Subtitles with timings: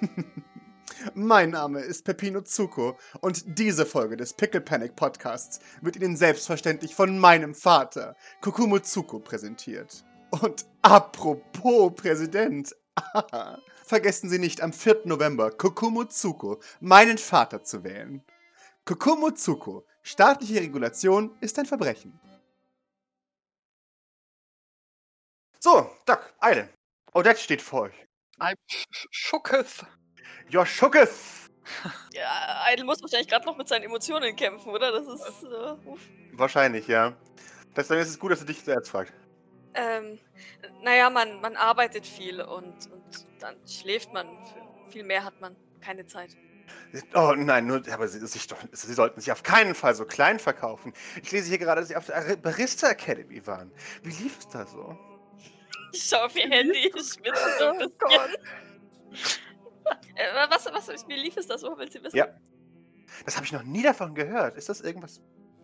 [1.14, 6.94] Mein Name ist Pepino Zuko und diese Folge des Pickle Panic Podcasts wird Ihnen selbstverständlich
[6.94, 10.04] von meinem Vater, Kokumo Zuko, präsentiert.
[10.30, 12.74] Und apropos Präsident,
[13.84, 15.02] vergessen Sie nicht am 4.
[15.04, 18.22] November Kokumo Zuko, meinen Vater, zu wählen.
[18.84, 22.18] Kokumo Zuko, staatliche Regulation ist ein Verbrechen.
[25.60, 26.68] So, Doc, Eile.
[27.14, 28.07] Odette steht vor euch.
[28.40, 28.56] I'm
[29.10, 29.84] shooketh.
[30.50, 31.48] You're shooketh!
[32.12, 34.92] Ja, Idle muss wahrscheinlich gerade noch mit seinen Emotionen kämpfen, oder?
[34.92, 35.42] Das ist.
[35.44, 35.76] Äh.
[36.32, 37.16] Wahrscheinlich, ja.
[37.76, 39.12] Deswegen ist es gut, dass du dich zuerst fragst.
[39.74, 40.18] Ähm,
[40.82, 44.26] naja, man, man arbeitet viel und, und dann schläft man.
[44.46, 46.36] Für viel mehr hat man keine Zeit.
[47.14, 50.38] Oh nein, nur, aber sie, sich doch, sie sollten sich auf keinen Fall so klein
[50.38, 50.92] verkaufen.
[51.22, 53.70] Ich lese hier gerade, dass Sie auf der Barista Academy waren.
[54.02, 54.96] Wie lief es da so?
[55.92, 58.34] Ich schaue auf ihr Handy, ich schwitze so ein bisschen.
[60.14, 62.16] Äh, was, was, wie lief es da so, will sie wissen?
[62.16, 62.28] Ja.
[63.24, 64.56] Das habe ich noch nie davon gehört.
[64.56, 65.20] Ist das irgendwas?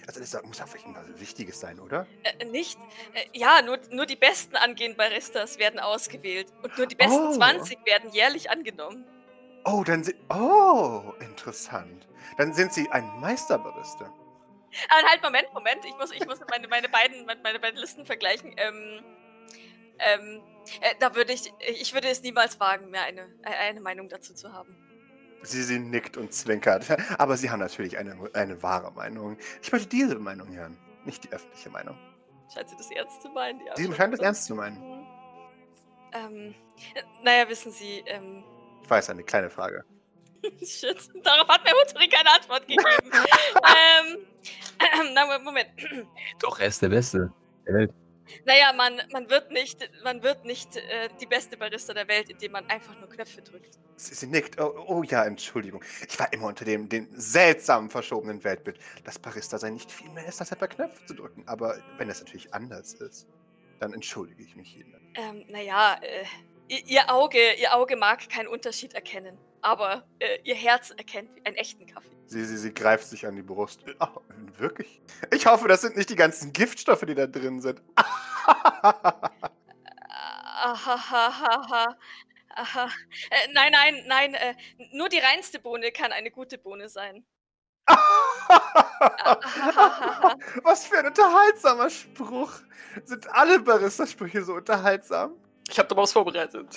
[0.07, 2.07] Also das muss ja vielleicht irgendwas Wichtiges sein, oder?
[2.23, 2.79] Äh, nicht?
[3.15, 6.53] Äh, ja, nur, nur die besten angehenden Baristas werden ausgewählt.
[6.63, 7.33] Und nur die besten Oh.
[7.33, 9.07] 20 werden jährlich angenommen.
[9.65, 10.17] Oh, dann sind.
[10.31, 12.07] Oh, interessant.
[12.37, 14.13] Dann sind Sie ein Meisterbarista.
[14.89, 15.85] Aber halt, Moment, Moment.
[15.87, 18.55] Ich muss, ich muss meine, meine, beiden, meine, meine beiden Listen vergleichen.
[18.59, 19.03] Ähm,
[19.99, 20.43] ähm,
[20.81, 24.35] äh, da würde ich, ich würde es niemals wagen, mehr eine, äh, eine Meinung dazu
[24.35, 24.77] zu haben.
[25.43, 26.87] Sie, sie nickt und zwinkert.
[27.19, 29.37] Aber Sie haben natürlich eine, eine wahre Meinung.
[29.63, 31.99] Ich möchte diese Meinung hören, nicht die öffentliche Meinung.
[32.53, 33.61] Scheint sie das ernst zu meinen?
[33.67, 34.27] Ja, Sie scheint es oder?
[34.27, 34.79] ernst zu meinen.
[34.79, 35.07] Mhm.
[36.13, 36.55] Ähm,
[36.95, 38.45] äh, naja, wissen Sie, ähm,
[38.83, 39.85] Ich weiß, eine kleine Frage.
[40.65, 42.85] shit, darauf hat mir Mutteri keine Antwort gegeben.
[43.11, 44.27] ähm,
[45.15, 45.71] na, Moment.
[46.41, 47.33] Doch, er ist der Beste
[47.67, 47.95] der Welt.
[48.45, 52.53] Naja, man, man wird nicht, man wird nicht äh, die beste Barista der Welt, indem
[52.53, 53.79] man einfach nur Knöpfe drückt.
[53.97, 54.61] Sie, sie nickt.
[54.61, 55.83] Oh, oh ja, Entschuldigung.
[56.09, 60.27] Ich war immer unter dem den seltsamen verschobenen Weltbild, dass Barista sein nicht viel mehr
[60.27, 61.47] ist, als etwa Knöpfe zu drücken.
[61.47, 63.27] Aber wenn das natürlich anders ist,
[63.81, 65.01] dann entschuldige ich mich hiermit.
[65.15, 66.25] Ähm, naja, äh,
[66.69, 71.57] ihr, ihr Auge, ihr Auge mag keinen Unterschied erkennen, aber äh, ihr Herz erkennt einen
[71.57, 72.11] echten Kaffee.
[72.27, 73.81] Sie, sie, sie greift sich an die Brust.
[73.99, 74.21] Oh,
[74.59, 75.01] wirklich?
[75.33, 77.81] Ich hoffe, das sind nicht die ganzen Giftstoffe, die da drin sind.
[82.57, 82.89] Aha.
[83.31, 84.55] Äh, nein, nein, nein, äh,
[84.93, 87.25] nur die reinste Bohne kann eine gute Bohne sein.
[90.63, 92.53] Was für ein unterhaltsamer Spruch.
[93.05, 95.35] Sind alle Barista-Sprüche so unterhaltsam?
[95.69, 96.77] Ich habe da was vorbereitet.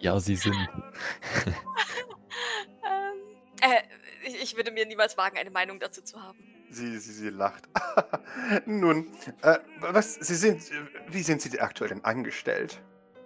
[0.00, 0.54] Ja, sie sind.
[1.46, 1.54] ähm,
[3.60, 3.82] äh,
[4.26, 6.38] ich, ich würde mir niemals wagen, eine Meinung dazu zu haben.
[6.70, 7.68] Sie, sie, sie lacht.
[8.66, 9.12] Nun,
[9.42, 10.74] äh, was, Sie sind, äh,
[11.08, 12.80] wie sind Sie aktuell denn angestellt?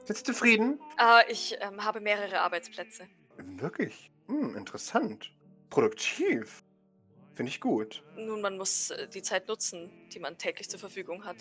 [0.04, 0.80] Sind Sie zufrieden?
[0.96, 3.06] Ah, ich ähm, habe mehrere Arbeitsplätze.
[3.36, 4.10] Wirklich?
[4.26, 5.30] Hm, interessant.
[5.70, 6.64] Produktiv.
[7.34, 8.02] Finde ich gut.
[8.16, 11.36] Nun, man muss äh, die Zeit nutzen, die man täglich zur Verfügung hat.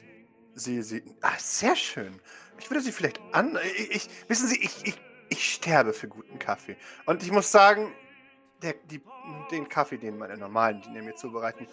[0.55, 2.21] Sie, Sie, ah, sehr schön.
[2.59, 4.95] Ich würde Sie vielleicht an, ich, ich wissen Sie, ich, ich,
[5.29, 6.77] ich sterbe für guten Kaffee.
[7.05, 7.93] Und ich muss sagen,
[8.61, 9.01] der, die,
[9.51, 11.67] den Kaffee, den meine normalen Diener mir zubereiten,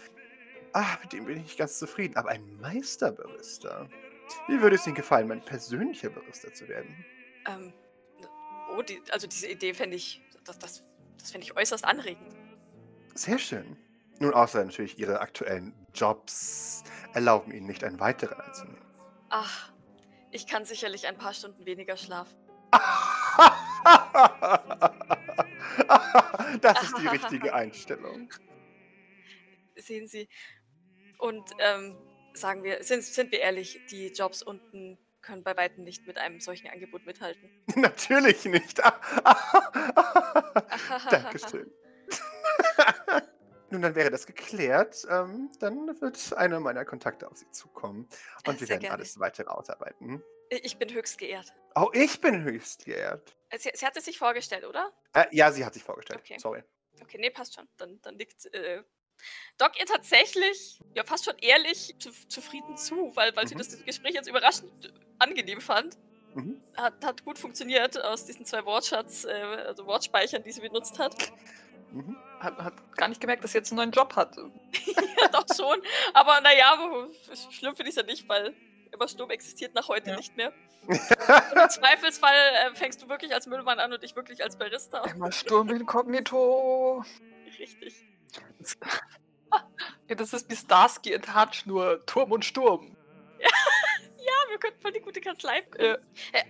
[0.73, 2.17] ah, mit dem bin ich nicht ganz zufrieden.
[2.17, 3.89] Aber ein Meisterbarista.
[4.49, 7.05] Wie würde es Ihnen gefallen, mein persönlicher Barista zu werden?
[7.47, 7.73] Ähm,
[8.77, 10.85] oh, die, also diese Idee fände ich, das, das,
[11.19, 12.35] das fände ich äußerst anregend.
[13.15, 13.77] Sehr schön.
[14.21, 16.85] Nun, außer natürlich Ihre aktuellen Jobs
[17.15, 18.85] erlauben Ihnen nicht, einen weiteren anzunehmen.
[19.31, 19.73] Ach,
[20.31, 22.37] ich kann sicherlich ein paar Stunden weniger schlafen.
[26.61, 28.31] das ist die richtige Einstellung.
[29.77, 30.29] Sehen Sie.
[31.19, 31.97] Und ähm,
[32.35, 36.41] sagen wir, sind, sind wir ehrlich, die Jobs unten können bei weitem nicht mit einem
[36.41, 37.51] solchen Angebot mithalten.
[37.77, 38.81] Natürlich nicht.
[41.11, 41.71] Dankeschön.
[43.71, 45.07] Nun, dann wäre das geklärt.
[45.09, 48.09] Ähm, dann wird einer meiner Kontakte auf Sie zukommen.
[48.47, 48.97] Und wir sehr werden gerne.
[48.97, 50.23] alles weiter ausarbeiten.
[50.51, 51.53] Ich bin höchst geehrt.
[51.77, 53.37] Oh, ich bin höchst geehrt.
[53.51, 54.93] Äh, Sie, sie hat es sich vorgestellt, oder?
[55.13, 56.21] Äh, ja, sie hat sich vorgestellt.
[56.21, 56.39] Okay.
[56.39, 56.63] Sorry.
[57.01, 57.69] Okay, nee, passt schon.
[57.77, 58.83] Dann, dann liegt äh,
[59.59, 63.59] Doc ihr tatsächlich ja fast schon ehrlich zu, zufrieden zu, weil, weil sie Mhm.
[63.59, 65.97] das Gespräch jetzt überraschend angenehm fand.
[66.35, 66.63] Mhm.
[66.77, 71.15] Hat, hat gut funktioniert aus diesen zwei Wortschatz, äh, also Wortspeichern, die sie benutzt hat.
[71.93, 72.17] Mhm.
[72.41, 74.37] Hat, hat gar nicht gemerkt, dass sie jetzt einen neuen Job hat.
[75.21, 75.81] ja, doch schon.
[76.15, 77.09] Aber naja,
[77.51, 78.55] schlimm finde ich es ja nicht, weil
[78.93, 80.17] immer Sturm existiert nach heute Ja.
[80.17, 80.53] nicht mehr.
[80.87, 85.03] Und Im Zweifelsfall äh, fängst du wirklich als Müllmann an und ich wirklich als Barista.
[85.03, 87.05] Einmal Sturm inkognito.
[87.59, 88.05] Richtig.
[90.09, 92.97] Ja, das ist wie Starsky and Hutch, nur Turm und Sturm.
[94.23, 95.67] Ja, wir könnten voll die gute Kanzlei.
[95.79, 95.95] Ja.
[95.95, 95.99] Äh,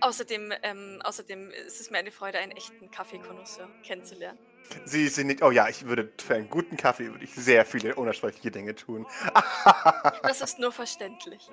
[0.01, 4.37] außerdem, ähm, außerdem ist es mir eine Freude, einen echten Kaffeekonnoisseur kennenzulernen.
[4.85, 5.41] Sie, sie nickt.
[5.41, 9.07] Oh ja, ich würde für einen guten Kaffee würde ich sehr viele unersprechliche Dinge tun.
[10.21, 11.49] Das ist nur verständlich.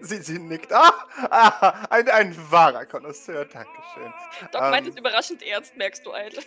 [0.00, 0.72] Sie, sie nickt.
[0.72, 0.92] Ah,
[1.30, 3.44] ah, ein, ein wahrer Konnoisseur.
[3.44, 4.12] Dankeschön.
[4.52, 4.70] Doc Ähm.
[4.70, 6.42] meint es überraschend ernst, merkst du, Eidel.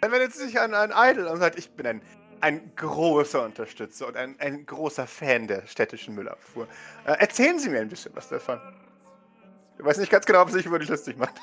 [0.00, 2.02] Dann wendet sie sich an, an Idle und sagt, ich bin ein,
[2.40, 6.66] ein großer Unterstützer und ein, ein großer Fan der städtischen Müllabfuhr.
[7.04, 8.60] Äh, erzählen Sie mir ein bisschen was davon.
[9.78, 11.34] Ich weiß nicht ganz genau, ob sie sich über dich lustig macht.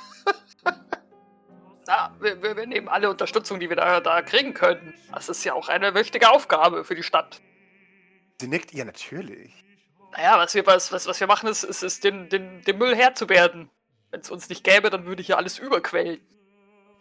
[1.88, 4.94] Na, wir, wir, wir nehmen alle Unterstützung, die wir da, da kriegen können.
[5.12, 7.42] Das ist ja auch eine wichtige Aufgabe für die Stadt.
[8.40, 9.64] Sie nickt, ja, natürlich.
[10.12, 12.96] Naja, was wir, was, was, was wir machen, ist, ist, ist den, den, den Müll
[12.96, 13.70] Herr zu werden.
[14.12, 16.22] Wenn es uns nicht gäbe, dann würde hier alles überquellen.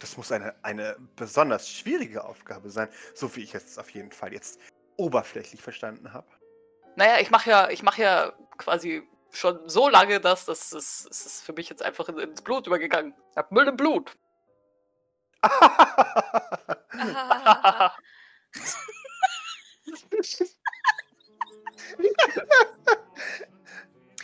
[0.00, 4.32] Das muss eine, eine besonders schwierige Aufgabe sein, so wie ich es auf jeden Fall
[4.32, 4.58] jetzt
[4.96, 6.26] oberflächlich verstanden habe.
[6.96, 11.26] Naja, ich mache ja, ich mache ja quasi schon so lange, dass das, das, das
[11.26, 13.14] ist für mich jetzt einfach in- ins Blut übergegangen.
[13.30, 14.16] Ich hab Müll im Blut.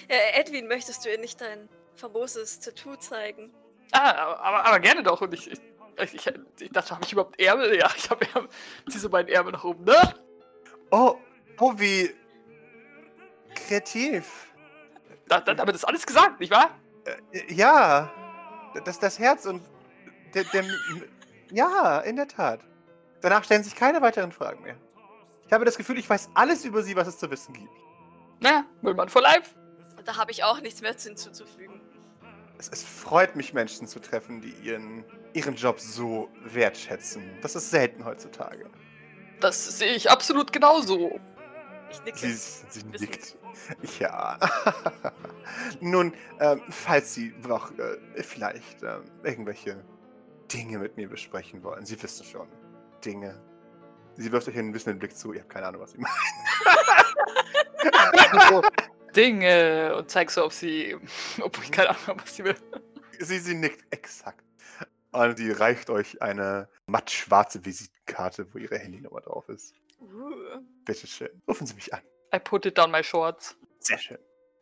[0.08, 3.54] Äh, Edwin, möchtest du ihr nicht dein famoses Tattoo zeigen?
[3.92, 4.10] Ah,
[4.40, 5.20] aber, aber gerne doch.
[5.20, 5.60] Und ich, ich,
[6.14, 6.26] ich,
[6.60, 7.78] ich dachte, habe ich überhaupt Ärmel?
[7.78, 8.48] Ja, ich habe Ärmel.
[8.92, 9.96] Diese beiden Ärmel nach oben, ne?
[10.90, 11.16] oh,
[11.60, 12.14] oh, wie
[13.54, 14.52] kreativ.
[15.28, 16.70] Da, da, damit ist alles gesagt, nicht wahr?
[17.04, 18.12] Äh, Ja,
[18.84, 19.62] das, das Herz und
[20.34, 20.64] der, der,
[21.50, 22.60] Ja, in der Tat.
[23.20, 24.76] Danach stellen sich keine weiteren Fragen mehr.
[25.52, 27.68] Ich habe das Gefühl, ich weiß alles über sie, was es zu wissen gibt.
[28.40, 29.50] Na, Müllmann for life.
[30.02, 31.78] Da habe ich auch nichts mehr hinzuzufügen.
[32.56, 35.04] Es, es freut mich, Menschen zu treffen, die ihren,
[35.34, 37.38] ihren Job so wertschätzen.
[37.42, 38.70] Das ist selten heutzutage.
[39.40, 41.20] Das sehe ich absolut genauso.
[41.90, 42.16] Ich nicke.
[42.16, 43.36] Sie, sie nickt.
[44.00, 44.38] Ja.
[45.82, 49.84] Nun, ähm, falls Sie noch äh, vielleicht ähm, irgendwelche
[50.50, 52.48] Dinge mit mir besprechen wollen, Sie wissen schon.
[53.04, 53.38] Dinge.
[54.16, 55.32] Sie wirft euch einen wissenden Blick zu.
[55.32, 56.14] Ihr habt keine Ahnung, was sie meint.
[59.16, 60.96] Dinge und zeig so auf sie,
[61.40, 62.56] obwohl ich keine Ahnung habe, was sie will.
[63.18, 64.44] Sie, sie nickt exakt.
[65.12, 69.74] Und die reicht euch eine mattschwarze Visitenkarte, wo ihre Handynummer drauf ist.
[70.00, 71.42] Uh, Bitteschön.
[71.46, 72.00] Rufen Sie mich an.
[72.34, 73.56] I put it down my shorts.
[73.78, 74.18] Sehr schön.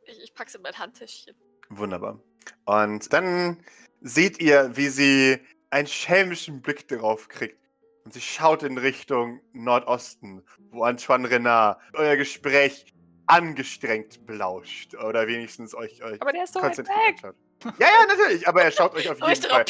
[0.06, 1.36] ich, ich pack's in mein Handtäschchen.
[1.68, 2.20] Wunderbar.
[2.64, 3.62] Und dann
[4.00, 5.38] seht ihr, wie sie
[5.70, 7.58] einen schelmischen Blick darauf kriegt.
[8.04, 12.94] Und sie schaut in Richtung Nordosten, wo Antoine Renard euer Gespräch
[13.26, 14.94] angestrengt belauscht.
[14.94, 17.14] Oder wenigstens euch, euch Aber der ist weit konzentriert weg.
[17.24, 17.36] anschaut.
[17.78, 18.48] Ja, ja, natürlich.
[18.48, 19.64] Aber er schaut euch auf jeden Fall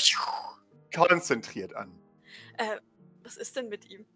[0.94, 1.92] konzentriert an.
[2.56, 2.78] Äh,
[3.22, 4.06] was ist denn mit ihm?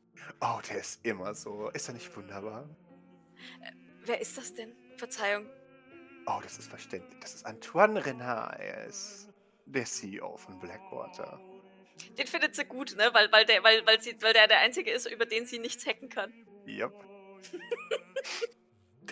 [0.40, 1.68] Oh, der ist immer so.
[1.70, 2.68] Ist er nicht wunderbar?
[4.04, 4.74] Wer ist das denn?
[4.96, 5.46] Verzeihung.
[6.26, 7.18] Oh, das ist verständlich.
[7.20, 8.58] Das ist Antoine Renard.
[8.58, 9.28] Er ist
[9.66, 11.40] der CEO von Blackwater.
[12.18, 13.10] Den findet sie gut, ne?
[13.12, 15.86] Weil, weil, der, weil, weil, sie, weil der der Einzige ist, über den sie nichts
[15.86, 16.32] hacken kann.
[16.66, 16.92] Yep.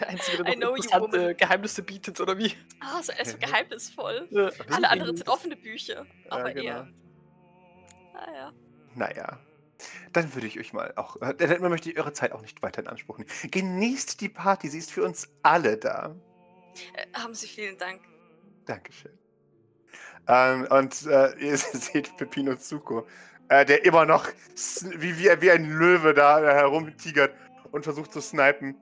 [0.00, 1.34] Der Einzige, der noch interessante.
[1.34, 2.52] Geheimnisse bietet, oder wie?
[2.80, 4.26] Ah, so, er ist so geheimnisvoll.
[4.30, 4.50] Ja.
[4.70, 6.06] Alle anderen sind offene Bücher.
[6.30, 6.66] Aber genau.
[6.66, 6.88] er.
[8.14, 8.52] Ah ja.
[8.94, 9.38] Naja.
[10.12, 11.20] Dann würde ich euch mal auch.
[11.20, 13.30] Äh, dann möchte ich eure Zeit auch nicht weiter in Anspruch nehmen.
[13.50, 16.16] Genießt die Party, sie ist für uns alle da.
[16.94, 18.02] Äh, haben Sie vielen Dank.
[18.64, 19.18] Dankeschön.
[20.28, 23.06] Ähm, und äh, ihr seht Pepino Zuko,
[23.48, 24.28] äh, der immer noch
[24.96, 27.34] wie, wie, wie ein Löwe da äh, herumtigert
[27.70, 28.76] und versucht zu snipen.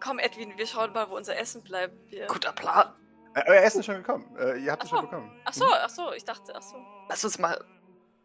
[0.00, 1.94] Komm, Edwin, wir schauen mal, wo unser Essen bleibt.
[2.10, 2.26] Wir...
[2.26, 2.94] Guter Plan.
[3.34, 4.24] Äh, euer Essen ist schon gekommen.
[4.38, 5.06] Äh, ihr habt es schon so.
[5.06, 5.30] bekommen.
[5.44, 6.76] Ach so, ach so, ich dachte, ach so.
[7.08, 7.62] Lass uns mal.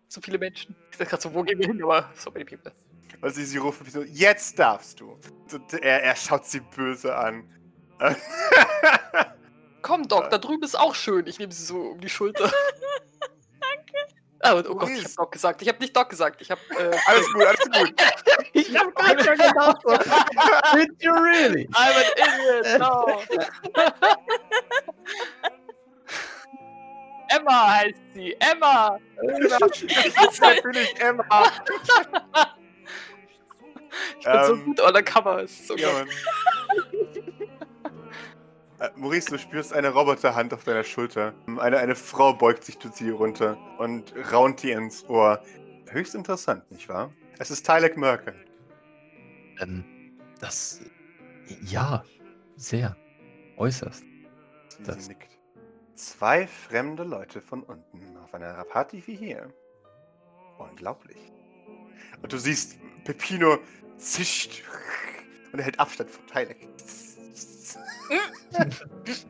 [0.07, 0.75] So viele Menschen.
[0.91, 1.83] Ich dachte gerade so, wo gehen wir hin?
[1.83, 2.71] Aber so many people.
[3.21, 5.19] Und sie, sie ruft Pepino, jetzt darfst du.
[5.51, 7.49] Und er, er schaut sie böse an.
[9.85, 11.27] Komm, Doc, da drüben ist auch schön.
[11.27, 12.45] Ich nehme sie so um die Schulter.
[12.45, 12.53] Danke.
[14.41, 15.15] Ah, und, oh Gott, ich hab Maurice.
[15.15, 15.61] Doc gesagt.
[15.63, 16.39] Ich hab nicht Doc gesagt.
[16.41, 16.59] Ich hab.
[16.77, 17.93] Äh, alles gut, alles gut.
[18.53, 20.77] Ich hab gerade schon gedacht, so.
[20.77, 21.67] Did you really?
[21.73, 22.79] I'm an idiot.
[22.79, 23.21] No.
[27.29, 28.35] Emma heißt sie.
[28.39, 28.99] Emma.
[29.49, 31.51] Das ist natürlich Emma.
[34.19, 35.41] Ich bin so Ähm, gut undercover.
[35.43, 36.05] Ist so Ja,
[38.97, 41.33] Maurice, du spürst eine Roboterhand auf deiner Schulter.
[41.57, 45.41] Eine, eine Frau beugt sich zu dir runter und raunt dir ins Ohr.
[45.89, 47.11] Höchst interessant, nicht wahr?
[47.39, 48.33] Es ist Tylek Merkin.
[49.61, 49.83] Ähm,
[50.39, 50.81] das.
[51.61, 52.03] Ja,
[52.57, 52.95] sehr.
[53.57, 54.03] Äußerst.
[54.69, 55.31] Sie, Das- nickt.
[55.95, 59.47] Zwei fremde Leute von unten auf einer Party wie hier.
[60.57, 61.31] Unglaublich.
[62.21, 63.59] Und du siehst, Pepino
[63.97, 64.63] zischt
[65.53, 66.67] und er hält Abstand von Tylek.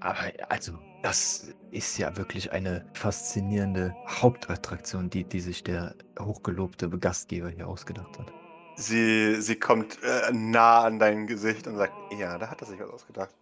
[0.00, 7.48] Aber also, das ist ja wirklich eine faszinierende Hauptattraktion, die, die sich der hochgelobte Gastgeber
[7.48, 8.32] hier ausgedacht hat.
[8.76, 12.80] Sie, sie kommt äh, nah an dein Gesicht und sagt, ja, da hat er sich
[12.80, 13.34] was ausgedacht.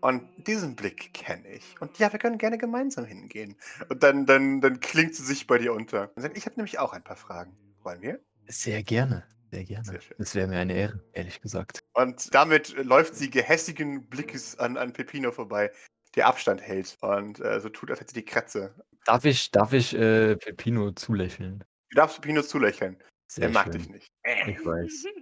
[0.00, 1.74] Und diesen Blick kenne ich.
[1.80, 3.56] Und ja, wir können gerne gemeinsam hingehen.
[3.88, 6.10] Und dann, dann, dann klingt sie sich bei dir unter.
[6.14, 7.56] Und sagt, ich habe nämlich auch ein paar Fragen.
[7.82, 8.20] Wollen wir?
[8.46, 9.24] Sehr gerne,
[9.56, 9.84] sehr gerne.
[9.84, 10.16] Sehr schön.
[10.18, 11.80] Das wäre mir eine Ehre, ehrlich gesagt.
[11.94, 15.72] Und damit läuft sie gehässigen Blickes an, an Pepino vorbei,
[16.14, 16.94] der Abstand hält.
[17.00, 18.74] Und äh, so tut, als hätte sie die Kratze.
[19.06, 21.64] Darf ich, darf ich äh, Pepino zulächeln?
[21.90, 23.02] Du darfst Pepino zulächeln.
[23.28, 23.72] Sehr er mag schön.
[23.72, 24.08] dich nicht.
[24.46, 25.04] Ich weiß.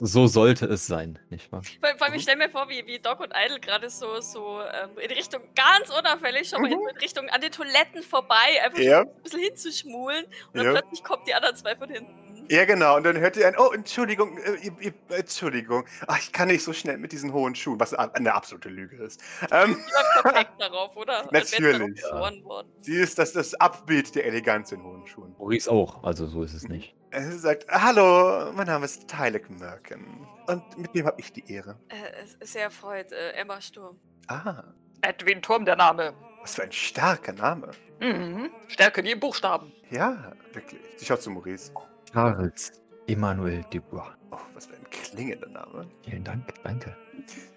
[0.00, 1.60] So sollte es sein, nicht wahr?
[1.64, 4.60] Vor vor allem, ich stelle mir vor, wie, wie Doc und Idle gerade so, so
[4.62, 6.88] ähm, in Richtung, ganz unauffällig, schon mal in, Mhm.
[6.90, 9.00] in Richtung an den Toiletten vorbei, einfach Ja.
[9.00, 10.24] ein bisschen hinzuschmulen.
[10.26, 10.72] Und dann Ja.
[10.80, 12.27] plötzlich kommen die anderen zwei von hinten.
[12.50, 12.96] Ja, genau.
[12.96, 15.84] Und dann hört ihr ein, oh, Entschuldigung, äh, Entschuldigung.
[16.06, 19.20] Ach, ich kann nicht so schnell mit diesen hohen Schuhen, was eine absolute Lüge ist.
[19.50, 21.28] Ähm, läuft perfekt darauf, oder?
[21.30, 22.02] Natürlich.
[22.44, 22.72] worden.
[22.80, 25.34] sie ist das, das Abbild der Eleganz in hohen Schuhen.
[25.38, 26.94] Maurice auch, also so ist es nicht.
[27.12, 30.26] Sie sagt, hallo, mein Name ist Tylek Merkin.
[30.46, 31.78] Und mit wem habe ich die Ehre?
[31.88, 33.98] Äh, es ist sehr erfreut, äh, Emma Sturm.
[34.28, 34.64] Ah,
[35.02, 36.12] Edwin Turm, der Name.
[36.42, 37.70] was für ein starker Name.
[38.00, 38.50] Mhm.
[38.68, 39.72] Stärke die im Buchstaben.
[39.90, 40.80] Ja, wirklich.
[40.96, 41.72] Sie schaut zu Maurice.
[42.12, 42.72] Charles
[43.06, 44.14] Emmanuel Dubois.
[44.30, 45.86] Oh, was für ein klingender Name.
[46.04, 46.96] Vielen Dank, danke.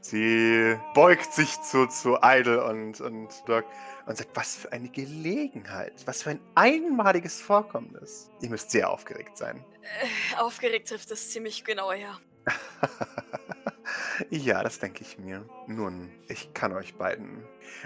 [0.01, 3.63] Sie beugt sich zu, zu Idle und, und Doc
[4.05, 8.29] und sagt, was für eine Gelegenheit, was für ein einmaliges Vorkommnis.
[8.41, 9.63] Ihr müsst sehr aufgeregt sein.
[9.84, 12.20] Äh, aufgeregt trifft es ziemlich genau her.
[14.30, 15.46] ja, das denke ich mir.
[15.68, 17.44] Nun, ich kann euch beiden.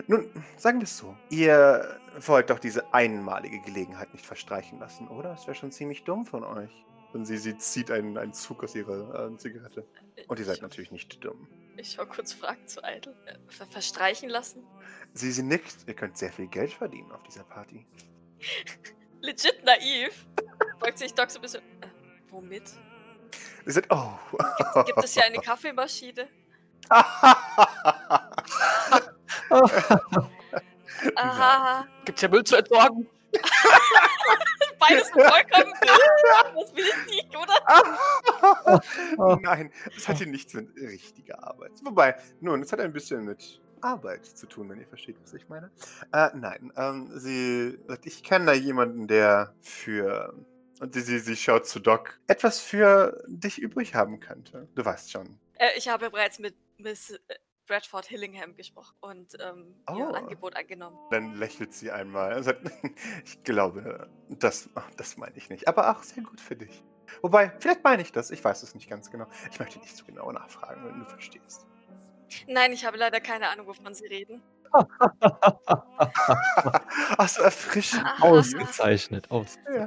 [0.08, 1.16] Nun, sagen wir es so.
[1.30, 5.34] Ihr wollt doch diese einmalige Gelegenheit nicht verstreichen lassen, oder?
[5.34, 6.72] Es wäre schon ziemlich dumm von euch.
[7.14, 9.88] Und sie, sie zieht einen, einen Zug aus ihrer äh, Zigarette.
[10.28, 11.48] Und ihr seid ich, natürlich nicht dumm.
[11.78, 13.16] ich schau kurz fragend zu Idle.
[13.26, 14.64] Äh, ver verstreichen lassen?
[15.14, 15.88] Sie, sie nickt.
[15.88, 17.86] Ihr könnt sehr viel Geld verdienen auf dieser Party.
[19.22, 20.26] Legit naiv.
[20.80, 21.62] Fragt sich Doc so ein bisschen.
[21.82, 21.88] Äh,
[22.30, 22.64] womit?
[23.66, 24.14] Sie sagt, oh.
[24.86, 26.28] Gibt es hier eine Kaffeemaschine?
[31.16, 31.88] Aha.
[32.06, 33.08] Gibt's ja Müll zu entsorgen?
[34.80, 35.74] Beides vollkommen.
[35.82, 37.54] das will ich nicht, oder?
[39.42, 41.72] Nein, es hat hier nichts mit richtiger Arbeit.
[41.84, 45.48] Wobei, nun, es hat ein bisschen mit Arbeit zu tun, wenn ihr versteht, was ich
[45.50, 45.72] meine.
[46.12, 50.34] Äh, nein, ähm, sie sagt, ich kenne da jemanden, der für.
[50.80, 54.68] Und sie, sie, sie schaut zu Doc, etwas für dich übrig haben könnte.
[54.76, 55.40] Du weißt schon.
[55.58, 57.18] Äh, ich habe bereits mit Miss äh,
[57.68, 60.14] Bradford Hillingham gesprochen und ähm, ihr Oh.
[60.14, 60.98] Angebot angenommen.
[61.12, 62.70] Dann lächelt sie einmal und sagt,
[63.24, 65.68] ich glaube, das, das meine ich nicht.
[65.68, 66.84] Aber auch sehr gut für dich.
[67.22, 68.30] Wobei, vielleicht meine ich das.
[68.32, 69.28] Ich weiß es nicht ganz genau.
[69.52, 71.66] Ich möchte nicht so genau nachfragen, wenn du verstehst.
[72.48, 74.42] Nein, ich habe leider keine Ahnung, wovon Sie reden.
[77.18, 78.04] Ach so, erfrischend.
[78.20, 79.58] Ausgezeichnet, aus.
[79.74, 79.86] Ja.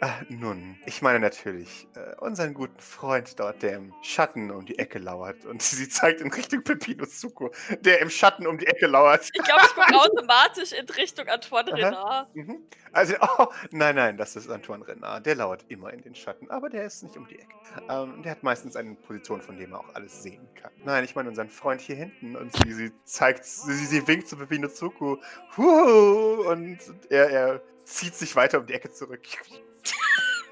[0.00, 4.78] Äh, nun, ich meine natürlich äh, unseren guten Freund dort, der im Schatten um die
[4.78, 5.44] Ecke lauert.
[5.44, 7.50] Und sie zeigt in Richtung Pepino Zuko,
[7.80, 9.28] der im Schatten um die Ecke lauert.
[9.32, 11.72] Ich glaube, ich gucke automatisch in Richtung Antoine.
[11.72, 12.34] Renard.
[12.34, 12.58] Mhm.
[12.92, 15.26] Also, oh, nein, nein, das ist Antoine Renard.
[15.26, 17.54] Der lauert immer in den Schatten, aber der ist nicht um die Ecke.
[17.88, 20.70] Ähm, der hat meistens eine Position, von der er auch alles sehen kann.
[20.84, 22.36] Nein, ich meine unseren Freund hier hinten.
[22.36, 25.20] Und sie, sie zeigt, sie, sie winkt zu Pepino Zuko.
[25.56, 26.78] Huhu, und
[27.10, 29.22] er, er zieht sich weiter um die Ecke zurück.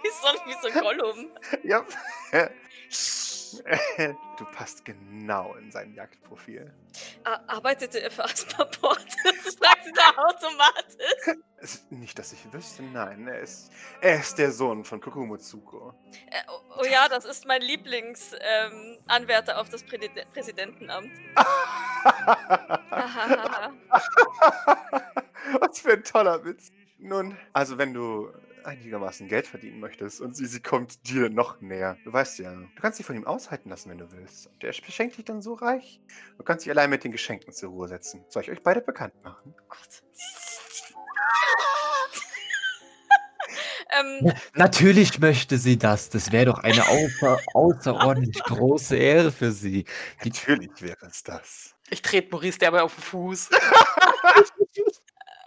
[0.02, 1.30] Wie so, wie so ein Gollum.
[1.62, 1.86] Ja.
[4.38, 6.72] Du passt genau in sein Jagdprofil.
[7.24, 9.06] Ar- Arbeitete er für Asperport?
[9.44, 11.40] Das fragt sie da automatisch.
[11.90, 13.26] Nicht, dass ich wüsste, nein.
[13.28, 15.94] Er ist, er ist der Sohn von Kokumotsuko.
[16.30, 21.12] Äh, oh, oh ja, das ist mein Lieblingsanwärter ähm, auf das Prädide- Präsidentenamt.
[25.60, 26.70] Was für ein toller Witz.
[26.98, 28.30] Nun, also wenn du
[28.66, 31.96] einigermaßen Geld verdienen möchtest und sie, sie kommt dir noch näher.
[32.04, 34.46] Du weißt ja, du kannst dich von ihm aushalten lassen, wenn du willst.
[34.46, 36.00] Und der beschenkt dich dann so reich.
[36.38, 38.24] Du kannst dich allein mit den Geschenken zur Ruhe setzen.
[38.28, 39.54] Soll ich euch beide bekannt machen?
[39.58, 40.02] Oh Gott.
[44.00, 46.10] ähm, Natürlich möchte sie das.
[46.10, 49.84] Das wäre doch eine außer, außerordentlich große Ehre für sie.
[50.24, 51.74] Natürlich wäre es das.
[51.90, 53.50] Ich trete Maurice derbe auf den Fuß.
[53.50, 53.56] äh,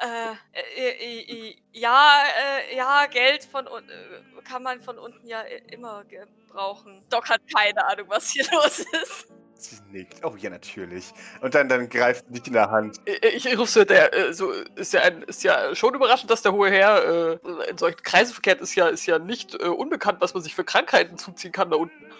[0.01, 2.23] äh, äh, äh, ja,
[2.69, 7.03] äh, ja, Geld von äh, kann man von unten ja immer gebrauchen.
[7.09, 9.27] Doc hat keine Ahnung, was hier los ist.
[9.57, 10.23] Sie nickt.
[10.23, 11.13] Oh ja, natürlich.
[11.41, 12.99] Und dann, dann greift dich in der Hand.
[13.05, 16.41] Ich, ich rufe so, der, äh, so, ist ja, ein, ist ja schon überraschend, dass
[16.41, 20.19] der hohe Herr äh, in solchen Kreisen verkehrt, ist ja, ist ja nicht äh, unbekannt,
[20.19, 21.95] was man sich für Krankheiten zuziehen kann da unten.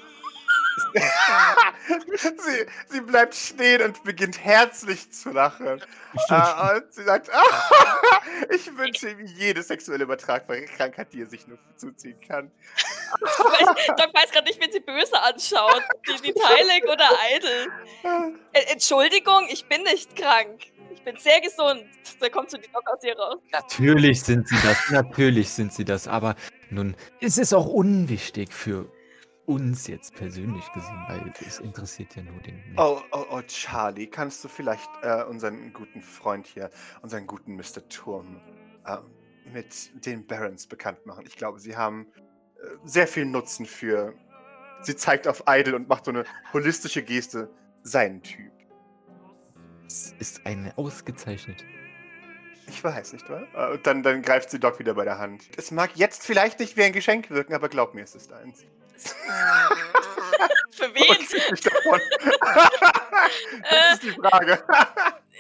[2.18, 5.82] sie, sie bleibt stehen und beginnt herzlich zu lachen.
[6.30, 7.42] Äh, und sie sagt, "Ah,
[8.50, 12.51] ich wünsche ihm jede sexuelle übertragbare Krankheit, die er sich nur zuziehen kann.
[13.60, 15.84] Ich Doc weiß gerade nicht, wen sie böse anschaut.
[16.08, 17.68] Die, die Tylik oder Idle.
[18.54, 20.62] Äh, Entschuldigung, ich bin nicht krank.
[20.94, 21.86] Ich bin sehr gesund.
[22.20, 23.38] Da kommt so die Doc aus ihr raus.
[23.51, 26.36] Natürlich sind sie das, natürlich sind sie das, aber
[26.70, 28.89] nun, es ist auch unwichtig für
[29.46, 32.62] uns jetzt persönlich gesehen, weil es interessiert ja nur den.
[32.78, 36.70] Oh, oh, oh, Charlie, kannst du vielleicht äh, unseren guten Freund hier,
[37.02, 37.88] unseren guten Mr.
[37.90, 38.42] Turm,
[38.86, 38.98] äh,
[39.54, 41.25] mit den Barons bekannt machen?
[41.28, 42.08] Ich glaube, sie haben
[42.56, 44.14] äh, sehr viel Nutzen für.
[44.82, 47.50] Sie zeigt auf Idle und macht so eine holistische Geste,
[47.84, 48.52] seinen Typ.
[49.88, 51.64] Es ist eine ausgezeichnete.
[52.68, 53.48] Ich weiß, nicht wahr?
[53.54, 55.44] Äh, Und dann, dann greift sie Doc wieder bei der Hand.
[55.56, 58.66] Es mag jetzt vielleicht nicht wie ein Geschenk wirken, aber glaub mir, es ist eins.
[60.72, 61.28] Für Und wen?
[61.28, 62.00] zieht mich davon.
[62.00, 64.64] Äh, das ist die Frage.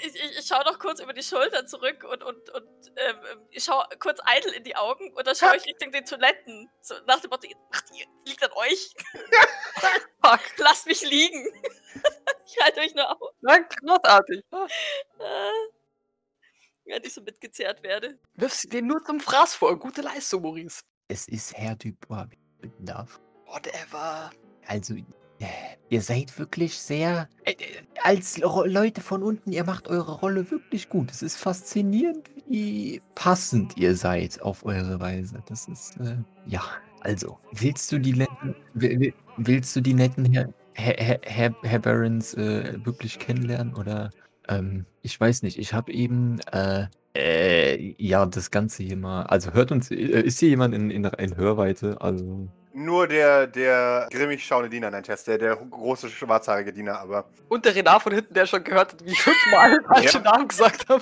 [0.03, 3.17] ich, ich, ich schaue noch kurz über die Schulter zurück und, und, und ähm,
[3.51, 6.69] ich schaue kurz Idle in die Augen und dann schaue ich Richtung den Toiletten.
[6.81, 8.93] So nach dem Motto, ach, die liegt an euch.
[10.23, 10.39] Fuck.
[10.57, 11.47] Lasst mich liegen.
[12.45, 13.31] ich halte euch nur auf.
[13.41, 14.43] Ja, großartig.
[15.19, 15.49] Äh,
[16.85, 18.17] während ich so mitgezerrt werde.
[18.35, 19.77] Wirf sie dir nur zum Fraß vor.
[19.77, 20.81] Gute Leistung, Maurice.
[21.07, 22.25] Es ist Herr Dubois,
[22.59, 23.19] bitten darf.
[23.55, 24.29] Whatever.
[24.67, 25.45] Also, äh,
[25.89, 27.29] ihr seid wirklich sehr.
[27.45, 27.55] Äh, äh,
[28.03, 31.09] als Leute von unten, ihr macht eure Rolle wirklich gut.
[31.09, 35.41] Es ist faszinierend, wie passend ihr seid auf eure Weise.
[35.47, 36.61] Das ist, äh, ja.
[36.99, 41.55] Also, willst du die netten, wi- wi- willst du die netten Herr, Herr, Herr, Herr,
[41.63, 43.73] Herr Barons äh, wirklich kennenlernen?
[43.75, 44.09] Oder,
[44.49, 49.23] ähm, ich weiß nicht, ich habe eben, äh, äh, ja, das Ganze hier mal.
[49.27, 52.01] Also, hört uns, äh, ist hier jemand in, in, in Hörweite?
[52.01, 52.49] Also.
[52.77, 57.23] Nur der, der grimmig schauende Diener, nein, Test, der, der große schwarzhaarige Diener, aber.
[57.47, 60.45] Und der Renard von hinten, der schon gehört hat, wie ich fünfmal den falschen Namen
[60.45, 61.01] gesagt habe.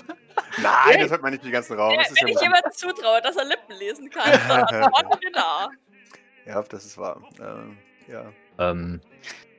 [0.62, 2.00] Nein, das hört man nicht im ganzen Raum.
[2.00, 5.70] Ist wenn ich ja, jemandem zutraue, dass er Lippen lesen kann, dann er da.
[6.46, 7.20] ja, das ist wahr.
[7.40, 7.76] Ähm,
[8.08, 8.26] ja.
[8.60, 9.02] Ähm,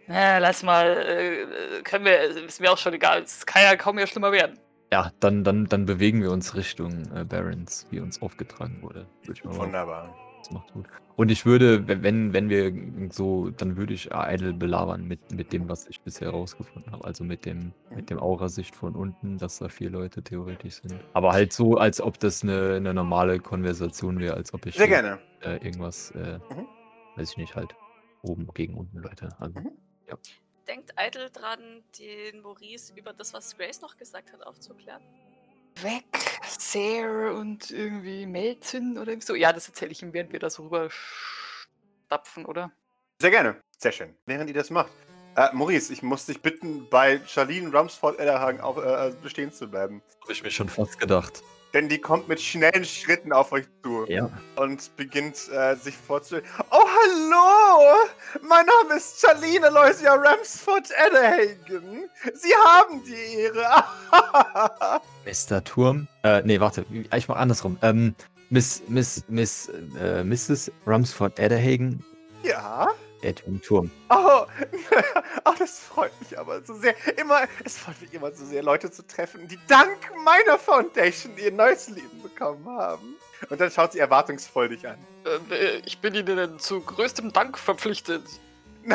[0.06, 3.22] Na, lass mal, äh, können wir, ist mir auch schon egal.
[3.22, 4.56] Es kann ja kaum mehr schlimmer werden.
[4.92, 9.08] Ja, dann, dann, dann bewegen wir uns Richtung äh, Barons, wie uns aufgetragen wurde.
[9.42, 10.14] Wunderbar.
[10.44, 10.86] Das macht gut.
[11.16, 15.70] Und ich würde, wenn- wenn, wir so, dann würde ich Idle belabern mit, mit dem,
[15.70, 17.02] was ich bisher herausgefunden habe.
[17.04, 21.02] Also mit dem, mit dem Aurasicht von unten, dass da vier Leute theoretisch sind.
[21.14, 24.88] Aber halt so, als ob das eine, eine normale Konversation wäre, als ob ich Sehr
[24.88, 25.18] gerne.
[25.40, 26.66] Äh, irgendwas, äh, Mhm.
[27.16, 27.74] weiß ich nicht, halt
[28.20, 29.34] oben gegen unten Leute.
[29.38, 29.70] Also, Mhm.
[30.68, 35.02] Denkt Idle dran, den Maurice über das, was Grace noch gesagt hat, aufzuklären?
[35.82, 36.04] Weg,
[36.58, 39.34] Sehr und irgendwie Melzin oder so.
[39.34, 40.88] Ja, das erzähle ich ihm, während wir da so rüber
[42.06, 42.72] stapfen, oder?
[43.20, 43.56] Sehr gerne.
[43.78, 44.14] Sehr schön.
[44.26, 44.92] Während ihr das macht.
[45.36, 50.00] Äh, Maurice, ich muss dich bitten, bei Charlene Rumsford Ellerhagen auf, äh, bestehen zu bleiben.
[50.22, 51.42] habe ich mir schon fast gedacht.
[51.72, 54.30] Denn die kommt mit schnellen Schritten auf euch zu Ja.
[54.54, 56.44] und beginnt äh, sich vorzustellen.
[56.70, 58.08] Oh, hallo!
[58.42, 62.08] Mein Name ist Charlene Aloysia Ramsford Ellerhagen.
[62.34, 63.84] Sie haben die Ehre.
[65.24, 65.62] Mr.
[65.64, 66.06] Turm.
[66.22, 67.78] Äh, nee, warte, ich mach andersrum.
[67.82, 68.14] Ähm,
[68.50, 70.70] Miss, Miss, Miss, äh, Mrs.
[70.86, 72.04] Rumsford Adderhagen,
[72.42, 72.88] ja?
[73.24, 73.90] Edwin Turm.
[74.10, 74.46] Oh,
[75.44, 76.94] oh, das freut mich aber so sehr.
[77.18, 81.52] Immer, es freut mich immer so sehr, Leute zu treffen, die dank meiner Foundation ihr
[81.52, 83.16] neues Leben bekommen haben.
[83.50, 84.98] Und dann schaut sie erwartungsvoll dich an.
[85.50, 88.24] Äh, ich bin Ihnen zu größtem Dank verpflichtet.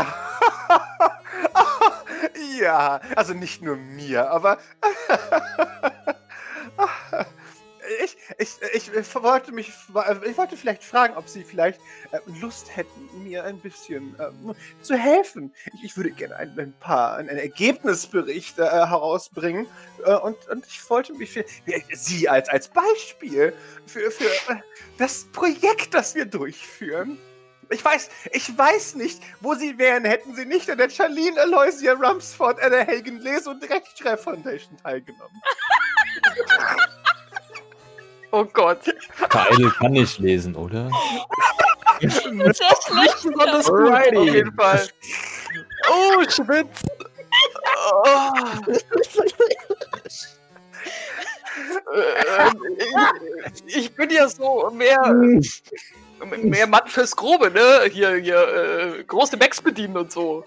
[2.60, 4.58] Ja, also nicht nur mir, aber
[8.40, 11.80] ich, ich, ich wollte mich, ich wollte vielleicht fragen, ob Sie vielleicht
[12.12, 15.54] äh, Lust hätten, mir ein bisschen ähm, zu helfen.
[15.76, 19.68] Ich, ich würde gerne ein, ein paar, einen Ergebnisbericht äh, herausbringen
[20.06, 21.46] äh, und, und ich wollte mich für
[21.92, 23.54] Sie als, als Beispiel
[23.86, 24.62] für, für äh,
[24.98, 27.18] das Projekt, das wir durchführen.
[27.72, 31.94] Ich weiß, ich weiß nicht, wo sie wären, hätten sie nicht an der Charlene Aloysia
[31.94, 35.40] Rumsford an der Hagen Les- und Rechtschreib Foundation teilgenommen.
[38.32, 38.80] Oh Gott.
[39.30, 40.90] Teil kann ich lesen, oder?
[42.00, 43.24] Sehr schlecht.
[43.24, 43.74] Besonders Ja.
[43.74, 44.88] gut, auf jeden Fall.
[45.90, 46.84] Oh, Schwitz.
[47.92, 48.32] Oh.
[53.68, 55.14] Ich, ich bin ja so mehr,
[56.44, 57.90] mehr Mann fürs Grobe, ne?
[57.92, 58.48] Hier, hier,
[59.00, 60.46] äh, große Max bedienen und so.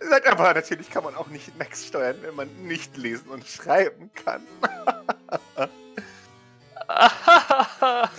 [0.00, 4.10] Sagt aber natürlich kann man auch nicht Max steuern, wenn man nicht lesen und schreiben
[4.14, 4.42] kann.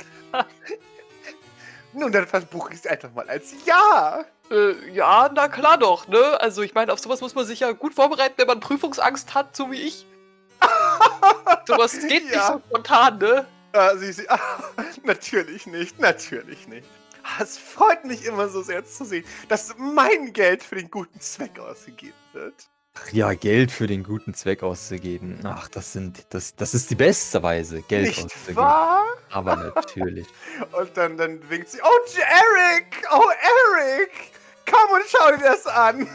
[1.93, 4.25] Nun, dann verbuche ich es einfach mal als Ja.
[4.51, 6.39] Äh, ja, na klar doch, ne?
[6.41, 9.55] Also ich meine, auf sowas muss man sich ja gut vorbereiten, wenn man Prüfungsangst hat,
[9.55, 10.05] so wie ich.
[11.65, 12.47] sowas geht nicht Ja.
[12.53, 13.47] so spontan, ne?
[13.73, 14.39] Ah, sie, sie, ah,
[15.03, 16.87] natürlich nicht, natürlich nicht.
[17.23, 21.19] Ah, Es freut mich immer so sehr zu sehen, dass mein Geld für den guten
[21.19, 22.67] Zweck ausgegeben wird.
[22.97, 25.39] Ach ja, Geld für den guten Zweck auszugeben.
[25.43, 28.55] Ach, das sind, das, das ist die beste Weise, Geld nicht auszugeben.
[28.55, 29.03] wahr?
[29.29, 30.27] Aber natürlich.
[30.71, 33.29] Und dann, dann winkt sie, oh, Eric, oh,
[33.77, 34.11] Eric,
[34.65, 36.07] komm und schau dir das an.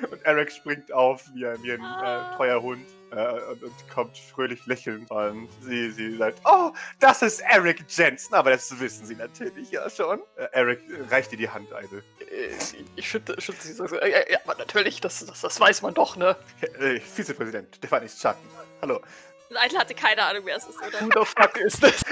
[0.10, 4.18] und Eric springt auf wie ein, wie ein äh, treuer Hund äh, und, und kommt
[4.18, 5.10] fröhlich lächelnd.
[5.10, 9.88] Und sie, sie sagt, oh, das ist Eric Jensen, aber das wissen sie natürlich ja
[9.90, 10.20] schon.
[10.36, 12.02] Äh, Eric reicht dir die Hand, Idle.
[12.20, 12.50] Äh,
[12.96, 13.84] Ich schütte, schütte sie so.
[13.86, 16.36] äh, äh, Ja, aber natürlich, das, das, das weiß man doch, ne?
[16.80, 18.48] Äh, Vizepräsident, Stefan ist Schatten.
[18.82, 19.00] Hallo.
[19.50, 21.00] Und Eitel hatte keine Ahnung, wer es ist, oder?
[21.02, 21.94] Who the fuck ist das?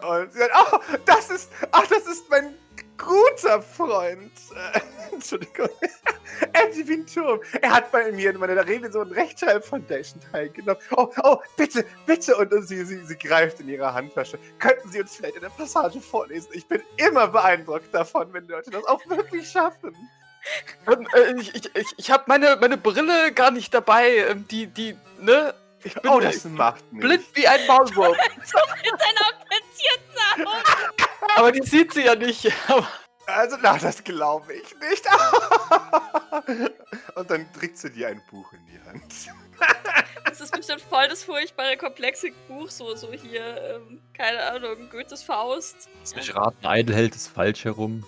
[0.00, 2.54] Und sie sagt, oh, das ist, ach, das ist mein
[2.96, 4.32] guter Freund.
[4.54, 4.80] Äh,
[5.14, 5.68] Entschuldigung.
[6.52, 7.40] Edwin Turm.
[7.62, 10.80] Er hat bei mir in meiner Rede so ein Rechtschreib Foundation teilgenommen.
[10.96, 12.36] Oh, oh, bitte, bitte.
[12.36, 14.38] Und sie, sie, sie greift in ihre Handtasche.
[14.58, 16.48] Könnten Sie uns vielleicht eine Passage vorlesen?
[16.52, 19.96] Ich bin immer beeindruckt davon, wenn Leute das auch wirklich schaffen.
[20.86, 24.16] Ähm, äh, ich ich, ich, ich habe meine, meine Brille gar nicht dabei.
[24.28, 25.54] ähm, Die, die, ne?
[25.84, 27.06] Ich bin Oh, das macht nichts.
[27.06, 28.16] blind wie ein Maulwurf.
[28.44, 31.10] So mit deiner augmentierten Augen.
[31.36, 32.50] Aber die sieht sie ja nicht.
[33.26, 35.04] Also, na, das glaube ich nicht.
[37.16, 39.02] Und dann drückt sie dir ein Buch in die Hand.
[40.26, 45.22] Das ist bestimmt voll das furchtbare, komplexe Buch, so, so hier, ähm, keine Ahnung, Goethes
[45.22, 45.88] Faust.
[46.00, 48.04] Lass mich raten, Idle hält es falsch herum.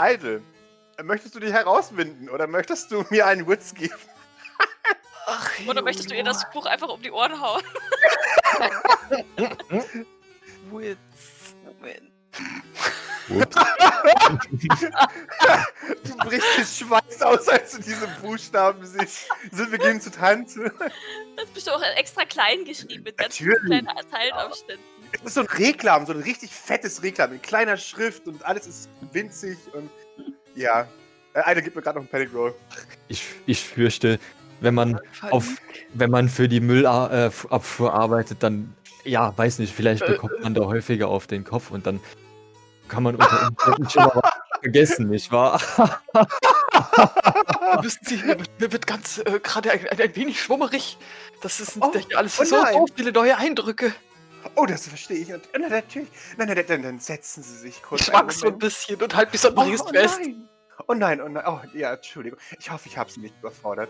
[0.00, 0.42] Idle,
[1.02, 3.94] möchtest du dich herauswinden oder möchtest du mir einen Witz geben?
[5.66, 7.62] Oder möchtest du ihr das Buch einfach um die Ohren hauen?
[10.70, 10.98] Witz.
[13.28, 13.56] Ups.
[16.02, 19.28] Du brichst den Schweiß aus, als du diese Buchstaben siehst.
[19.50, 20.70] Sie beginnen zu tanzen.
[21.36, 23.64] Das ist bestimmt auch extra klein geschrieben mit ganz Natürlich.
[23.64, 24.84] kleinen Teilenabständen.
[25.12, 28.66] Es ist so ein Reklam, so ein richtig fettes Reklam in kleiner Schrift und alles
[28.66, 29.90] ist winzig und
[30.54, 30.88] ja.
[31.34, 32.54] Äh, Eine gibt mir gerade noch einen Panic Roll.
[33.08, 34.18] Ich, ich fürchte,
[34.62, 34.98] wenn man
[35.30, 35.46] auf,
[35.94, 41.08] wenn man für die Müllabfuhr arbeitet, dann, ja, weiß nicht, vielleicht bekommt man da häufiger
[41.08, 42.00] auf den Kopf und dann
[42.88, 45.60] kann man unter Umständen schon mal was vergessen, nicht wahr?
[47.82, 48.16] Wissen Sie,
[48.58, 50.98] mir, wird- ganz äh, gerade ein, ein, ein wenig schwummerig.
[51.40, 52.74] Das ist Oh, alles oh so, nein.
[52.94, 53.92] viele neue Eindrücke.
[54.56, 55.32] Oh, das verstehe ich.
[55.32, 56.08] Und, na, natürlich.
[56.36, 58.08] Nein, nein, dann, dann setzen Sie sich kurz.
[58.08, 60.18] Ich so ein bisschen und halt mich so ein Oh, oh fest.
[60.20, 60.48] nein.
[60.88, 61.44] Oh nein, oh nein.
[61.46, 62.38] Oh, ja, Entschuldigung.
[62.58, 63.88] Ich hoffe, ich habe Sie nicht überfordert.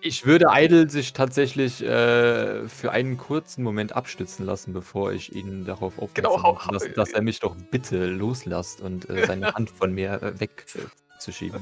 [0.00, 5.64] Ich würde Idle sich tatsächlich äh, für einen kurzen Moment abstützen lassen, bevor ich ihn
[5.64, 9.70] darauf aufmerksam Genau, mache, dass, dass er mich doch bitte loslasst und äh, seine Hand
[9.70, 10.80] von mir äh, weg äh.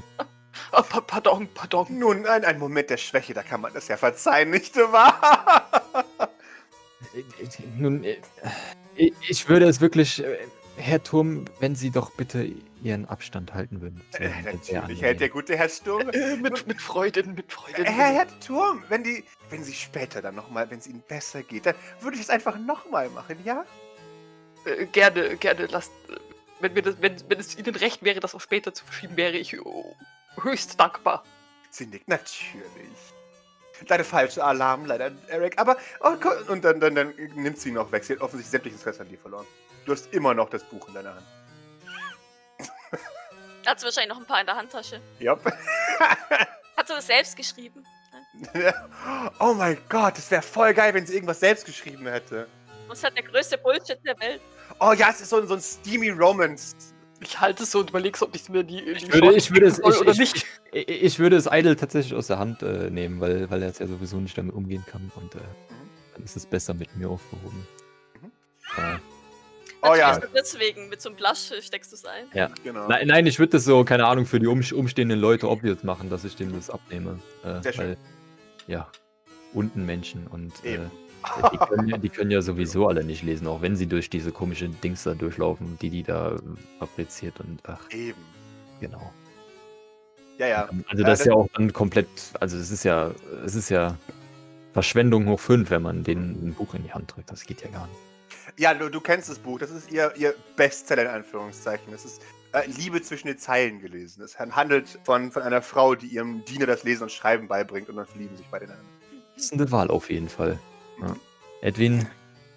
[0.73, 1.87] Oh, pa pardon, pardon.
[1.99, 5.69] Nun, ein, ein Moment der Schwäche, da kann man das ja verzeihen, nicht wahr?
[7.15, 8.19] Äh, äh, Nun, äh,
[9.29, 10.39] ich würde es wirklich, äh,
[10.77, 12.51] Herr Turm, wenn Sie doch bitte
[12.83, 14.01] Ihren Abstand halten würden.
[14.15, 16.09] Äh, Natürlich hält der gute Herr Sturm.
[16.11, 17.85] Äh, mit, mit Freuden, mit Freuden.
[17.85, 21.67] Herr, Herr Turm, wenn die, wenn Sie später dann nochmal, wenn es Ihnen besser geht,
[21.67, 23.65] dann würde ich es einfach nochmal machen, ja?
[24.65, 25.93] Äh, gerne, gerne, lasst.
[26.09, 26.17] äh,
[26.61, 29.37] Wenn, mir das, wenn, wenn es Ihnen recht wäre, das auch später zu verschieben, wäre
[29.37, 29.97] ich oh,
[30.43, 31.25] höchst dankbar.
[31.71, 32.35] Sie nickt, natürlich.
[33.89, 35.59] Leider falscher Alarm, leider, Eric.
[35.59, 36.15] Aber, oh,
[36.53, 38.05] und dann, dann, dann nimmt sie ihn noch weg.
[38.05, 39.47] Sie hat offensichtlich sämtliches Interesse an dir verloren.
[39.87, 41.25] Du hast immer noch das Buch in deiner Hand.
[43.71, 45.01] Hat sie wahrscheinlich noch ein paar in der Handtasche.
[45.21, 45.45] Jupp.
[46.77, 47.85] Hat sie das selbst geschrieben?
[49.39, 52.49] oh mein Gott, das wäre voll geil, wenn sie irgendwas selbst geschrieben hätte.
[52.89, 54.41] Das ist halt der größte Bullshit der Welt.
[54.81, 56.75] Oh ja, es ist so, ein- so ein steamy Romance.
[57.21, 59.67] Ich halte es so und überlege, ob ich mir die, die Ich würde, ich würde
[59.67, 60.47] es, ich, oder ich, nicht.
[60.73, 63.79] Ich, ich würde es Idle tatsächlich aus der Hand äh, nehmen, weil, weil er jetzt
[63.79, 65.39] ja sowieso nicht damit umgehen kann und äh,
[66.15, 67.69] dann ist es besser mit mir aufgehoben.
[68.21, 68.33] Mhm.
[68.79, 68.99] Äh,
[69.83, 72.27] Oh ja, Deswegen, mit so einem Blush steckst du es ein.
[72.63, 72.87] genau.
[72.89, 76.11] nein, nein, ich würde das so, keine Ahnung, für die um, umstehenden Leute obvious machen,
[76.11, 77.19] dass ich denen das abnehme.
[77.45, 77.85] Äh, Sehr schön.
[77.85, 77.97] weil,
[78.67, 78.91] ja,
[79.55, 80.79] unten Menschen und äh,
[81.53, 84.33] die, können ja, die können ja sowieso alle nicht lesen, auch wenn sie durch diese
[84.33, 86.39] komischen Dings da durchlaufen, die die da äh,
[86.79, 88.19] fabriziert und ach, Eben.
[88.81, 89.13] genau.
[90.39, 90.63] Ja, ja.
[90.89, 93.13] Also Ja, das ist das- ja auch dann komplett, also es ist ja,
[93.45, 93.97] es ist ja
[94.73, 97.31] Verschwendung hoch 5, wenn man denen ein Buch in die Hand drückt.
[97.31, 97.99] Das geht ja gar nicht.
[98.59, 99.59] Ja, du, du kennst das Buch.
[99.59, 101.93] Das ist ihr, ihr Bestseller in Anführungszeichen.
[101.93, 104.23] Das ist äh, Liebe zwischen den Zeilen gelesen.
[104.23, 107.97] Es handelt von, von einer Frau, die ihrem Diener das Lesen und Schreiben beibringt und
[107.97, 108.91] dann verlieben sich beide ineinander.
[109.35, 110.59] Passende Wahl auf jeden Fall.
[111.01, 111.17] Ja.
[111.63, 112.07] Edwin,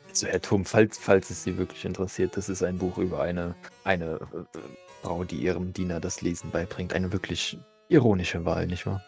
[0.10, 3.56] Also Herr Tum, falls, falls es Sie wirklich interessiert, das ist ein Buch über eine,
[3.84, 4.60] eine äh,
[5.02, 6.94] Frau, die ihrem Diener das Lesen beibringt.
[6.94, 7.58] Eine wirklich
[7.90, 9.04] ironische Wahl, nicht wahr?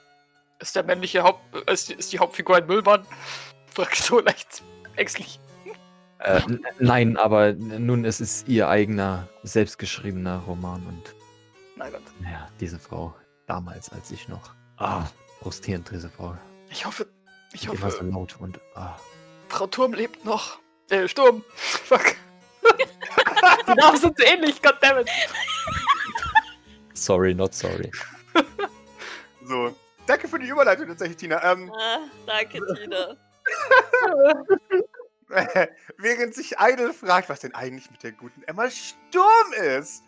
[0.60, 1.42] Ist der männliche Haupt.
[1.70, 3.06] Ist, ist die Hauptfigur ein Müllmann?
[3.74, 4.64] Frag so leicht
[4.96, 5.40] ängstlich.
[6.20, 6.42] Äh,
[6.80, 11.16] nein, aber nun, es ist ihr eigener, selbstgeschriebener Roman und
[11.76, 12.02] Nein Gott.
[12.22, 13.14] naja, diese Frau,
[13.48, 15.04] damals, als ich noch, ah,
[15.42, 16.36] frustrierend, diese Frau,
[16.70, 17.08] Ich hoffe.
[17.54, 18.98] Ich immer so hoffe, laut und, ah,
[19.50, 20.60] Frau Turm lebt noch.
[20.90, 21.44] Äh, Sturm.
[21.56, 22.16] Fuck.
[23.68, 25.08] die Namen sind so ähnlich, goddammit.
[26.94, 27.92] sorry, not sorry.
[29.48, 29.76] So.
[30.08, 31.44] Danke für die Überleitung tatsächlich, Tina.
[31.52, 33.16] Ähm, Ah, danke, Tina.
[35.98, 40.04] während sich Idle fragt, was denn eigentlich mit der guten Emma Sturm ist,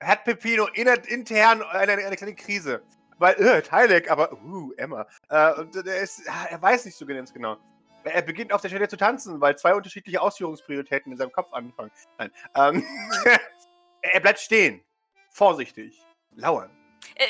[0.00, 2.82] hat inner- intern eine, eine kleine Krise.
[3.18, 5.06] Weil, äh, Tylek, aber, uh, Emma.
[5.30, 7.56] Äh, er, ist, ah, er weiß nicht so ganz genau.
[8.04, 11.90] Er beginnt auf der Stelle zu tanzen, weil zwei unterschiedliche Ausführungsprioritäten in seinem Kopf anfangen.
[12.18, 12.30] Nein.
[12.54, 12.84] Ähm,
[14.02, 14.82] er bleibt stehen.
[15.30, 16.00] Vorsichtig.
[16.34, 16.70] Lauern.
[17.14, 17.24] Äh,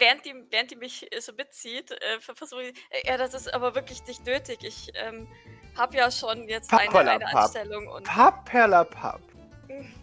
[0.00, 3.34] während, die, während die mich äh, so mitzieht, äh, ver- versuche ich, äh, ja, das
[3.34, 4.58] ist aber wirklich nicht nötig.
[4.62, 5.28] Ich ähm,
[5.76, 7.26] habe ja schon jetzt eine, eine.
[7.36, 9.20] Anstellung und Pappelapapp.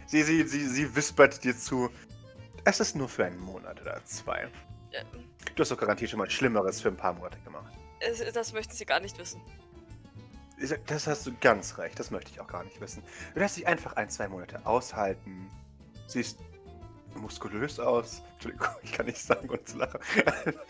[0.06, 1.90] Sie, sie, sie, sie wispert dir zu.
[2.64, 4.48] Es ist nur für einen Monat oder zwei.
[5.54, 7.72] Du hast doch garantiert schon mal Schlimmeres für ein paar Monate gemacht.
[8.32, 9.40] das möchten Sie gar nicht wissen.
[10.86, 13.02] Das hast du ganz recht, das möchte ich auch gar nicht wissen.
[13.34, 15.50] Du lässt dich einfach ein, zwei Monate aushalten.
[16.06, 16.38] Siehst
[17.16, 18.22] muskulös aus.
[18.34, 20.00] Entschuldigung, ich kann nicht sagen und zu lachen.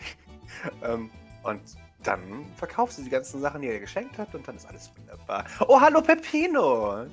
[0.83, 1.11] ähm,
[1.43, 1.61] und
[2.03, 4.91] dann verkaufst du die ganzen Sachen, die er dir geschenkt hat, und dann ist alles
[4.97, 5.45] wunderbar.
[5.67, 7.05] Oh, hallo Pepino!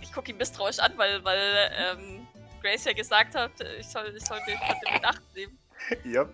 [0.00, 2.26] Ich gucke ihn misstrauisch an, weil, weil ähm,
[2.62, 4.58] Grace ja gesagt hat, äh, ich soll, ich soll dem
[4.96, 5.58] in Acht nehmen.
[6.04, 6.26] Ja.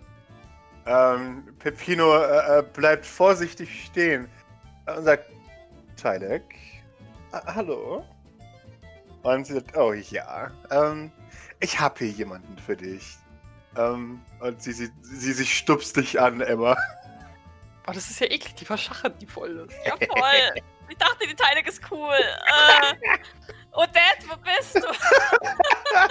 [0.87, 4.29] Ähm, Pepino äh, äh, bleibt vorsichtig stehen
[4.87, 5.31] und sagt,
[5.97, 6.43] Tylek,
[7.33, 8.05] äh, hallo?
[9.23, 11.11] Und sie sagt, oh ja, ähm,
[11.61, 13.17] ich habe hier jemanden für dich.
[13.77, 16.77] Ähm, und sie, sie, sie, sie stupst dich an, Emma.
[17.87, 19.69] Oh, das ist ja eklig, die verschachern die voll.
[19.85, 20.63] Ja, voll.
[20.89, 22.15] Ich dachte, die Teilung ist cool.
[22.15, 22.95] Äh,
[23.73, 24.81] Odette, wo bist du?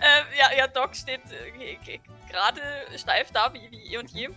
[0.00, 1.50] ähm, ja, ja, Doc steht äh,
[1.84, 2.60] ge- gerade
[2.96, 4.28] steif da, wie, wie eh und je.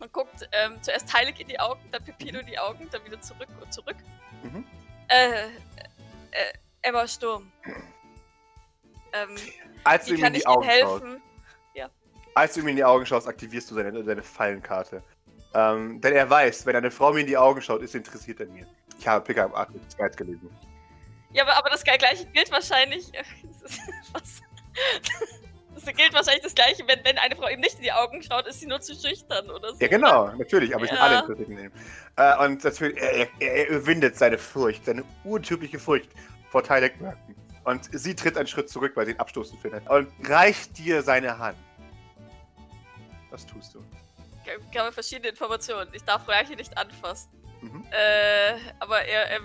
[0.00, 3.20] Und guckt ähm, zuerst Teilig in die Augen, dann Pepino in die Augen, dann wieder
[3.20, 3.96] zurück und zurück.
[4.42, 4.66] Mhm.
[5.08, 5.48] Äh, äh,
[6.82, 7.52] Emma Sturm.
[9.14, 9.36] Ähm,
[9.84, 11.22] Als du ihm in die Augen schaust, helfen?
[12.36, 15.02] als du ihm in die Augen schaust, aktivierst du seine, seine Fallenkarte.
[15.54, 18.40] Ähm, denn er weiß, wenn eine Frau mir in die Augen schaut, ist sie interessiert
[18.40, 18.66] an mir.
[18.98, 19.52] Ich habe Pickup
[19.96, 20.50] Guides gelesen.
[21.32, 23.12] Ja, aber, aber das gleiche gilt wahrscheinlich.
[24.12, 24.40] Was?
[25.74, 28.46] Das gilt wahrscheinlich das gleiche, wenn, wenn eine Frau ihm nicht in die Augen schaut,
[28.48, 29.80] ist sie nur zu schüchtern oder so.
[29.80, 31.04] Ja, genau, natürlich, aber ich bin Ja.
[31.04, 31.72] alle interessiert in ihm.
[32.16, 36.10] Äh, und natürlich, er, er, er überwindet seine Furcht, seine urtypische Furcht
[36.50, 37.36] vor Tylek Merton.
[37.64, 39.88] Und sie tritt einen Schritt zurück, weil sie ihn abstoßend findet.
[39.88, 41.58] Und reicht dir seine Hand.
[43.30, 43.84] Was tust du?
[44.44, 45.88] Ich glaube, verschiedene Informationen.
[45.92, 47.30] Ich darf Reiche nicht anfassen.
[47.62, 47.86] Mhm.
[47.90, 49.40] Äh, aber er, er,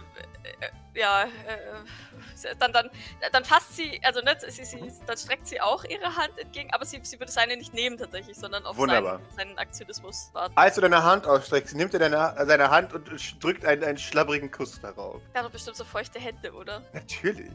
[0.60, 2.90] er ja, äh, dann, dann,
[3.32, 4.92] dann fasst sie, also ne, sie, sie, Mhm.
[5.08, 8.36] dann streckt sie auch ihre Hand entgegen, aber sie, sie würde seine nicht nehmen tatsächlich,
[8.38, 10.54] sondern auf seinen, seinen Aktionismus warten.
[10.58, 13.10] Als du deine Hand ausstreckst, nimmt er deine, seine Hand und
[13.42, 15.22] drückt einen, einen schlabbrigen Kuss darauf.
[15.34, 16.82] Er hat doch bestimmt so feuchte Hände, oder?
[16.92, 17.52] Natürlich.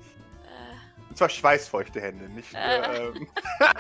[1.15, 2.53] Äh, Und zwar schweißfeuchte Hände, nicht.
[2.55, 3.07] Äh.
[3.07, 3.29] Ähm,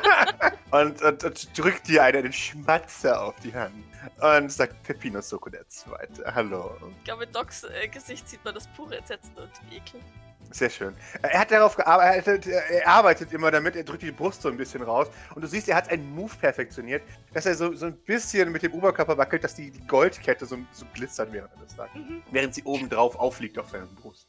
[0.70, 3.74] und, und, und drückt dir einen, einen Schmatzer auf die Hand.
[4.20, 6.32] Und sagt Peppino Soko der Zweite.
[6.32, 6.76] Hallo.
[6.98, 10.00] ich glaube, in Docs äh, Gesicht sieht man das pure Entsetzen und Ekel.
[10.50, 10.94] Sehr schön.
[11.22, 14.82] Er hat darauf gearbeitet, er arbeitet immer damit, er drückt die Brust so ein bisschen
[14.82, 15.08] raus.
[15.34, 18.62] Und du siehst, er hat einen Move perfektioniert, dass er so, so ein bisschen mit
[18.62, 21.96] dem Oberkörper wackelt, dass die, die Goldkette so, so glitzert, während er das sagt.
[21.96, 22.22] Mhm.
[22.30, 24.28] Während sie oben drauf aufliegt auf seiner Brust.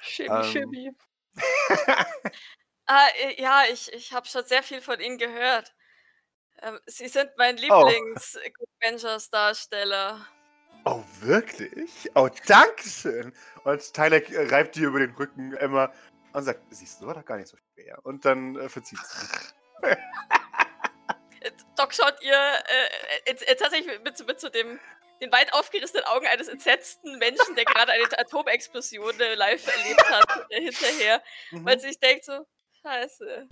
[0.00, 0.44] Shimmy, Ähm.
[0.44, 0.90] shimmy.
[2.88, 5.72] Äh, ja, ich, ich habe schon sehr viel von Ihnen gehört.
[6.60, 7.86] Ähm, Sie sind mein Oh.
[7.86, 10.26] Lieblings-Avengers-Darsteller.
[10.84, 12.10] Oh, wirklich?
[12.14, 13.32] Oh, Dankeschön.
[13.64, 15.92] Und Tyler reibt dir über den Rücken immer
[16.32, 17.98] und sagt, siehst du, war doch gar nicht so schwer.
[18.04, 19.26] Und dann äh, verzieht sie.
[21.42, 24.78] Äh, Doc schaut ihr äh, äh, äh, tatsächlich mit, mit, mit so dem,
[25.22, 30.46] den weit aufgerissenen Augen eines entsetzten Menschen, der gerade eine Atomexplosion äh, live erlebt hat,
[30.50, 31.64] äh, hinterher, Mhm.
[31.64, 32.44] weil sie sich denkt so,
[32.82, 33.48] scheiße.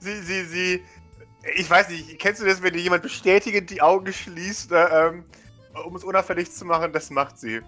[0.00, 0.84] Sie, sie, sie.
[1.54, 5.12] Ich weiß nicht, kennst du das, wenn dir jemand bestätigend die Augen schließt, äh,
[5.84, 6.92] um es unauffällig zu machen?
[6.92, 7.60] Das macht sie.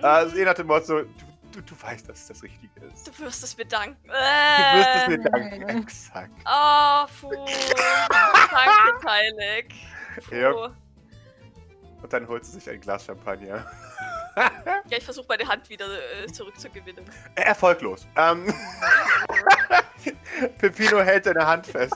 [0.00, 1.08] Also, je nach dem Motto, du,
[1.52, 3.06] du, du weißt, dass es das Richtige ist.
[3.06, 3.96] Du wirst es mir danken.
[4.06, 5.68] Du wirst es Äh, mir danken.
[5.82, 6.32] Exakt.
[6.46, 7.46] Oh, puh.
[9.02, 9.68] Danke.
[10.28, 10.34] Puh.
[10.34, 10.50] Ja.
[12.02, 13.66] Und dann holt sie sich ein Glas Champagner.
[14.36, 15.86] Ja, ich versuche meine Hand wieder
[16.22, 17.04] äh, zurückzugewinnen.
[17.34, 18.06] Erfolglos.
[18.16, 18.54] Ähm,
[20.58, 21.94] Peppino hält deine Hand fest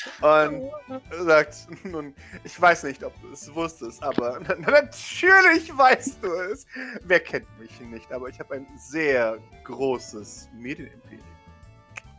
[0.20, 0.70] und
[1.26, 6.66] sagt, nun, ich weiß nicht, ob du es wusstest, aber natürlich weißt du es.
[7.02, 11.22] Wer kennt mich nicht, aber ich habe ein sehr großes Medienimperium.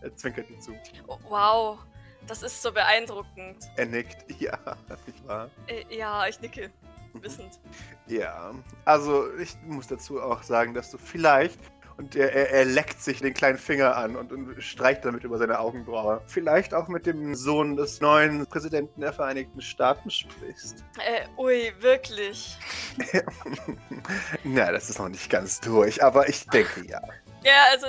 [0.01, 0.75] Er zwinkert dir zu.
[1.07, 1.79] Oh, wow,
[2.27, 3.69] das ist so beeindruckend.
[3.77, 4.25] Er nickt.
[4.39, 4.57] Ja,
[5.05, 5.49] nicht wahr?
[5.67, 6.71] Äh, ja, ich nicke.
[7.13, 7.59] Wissend.
[8.07, 8.53] Ja,
[8.85, 11.59] also ich muss dazu auch sagen, dass du vielleicht,
[11.97, 15.37] und er, er, er leckt sich den kleinen Finger an und, und streicht damit über
[15.37, 20.83] seine Augenbraue, vielleicht auch mit dem Sohn des neuen Präsidenten der Vereinigten Staaten sprichst.
[20.97, 22.57] Äh, ui, wirklich.
[24.43, 27.01] Na, das ist noch nicht ganz durch, aber ich denke ja.
[27.43, 27.87] Ja, also,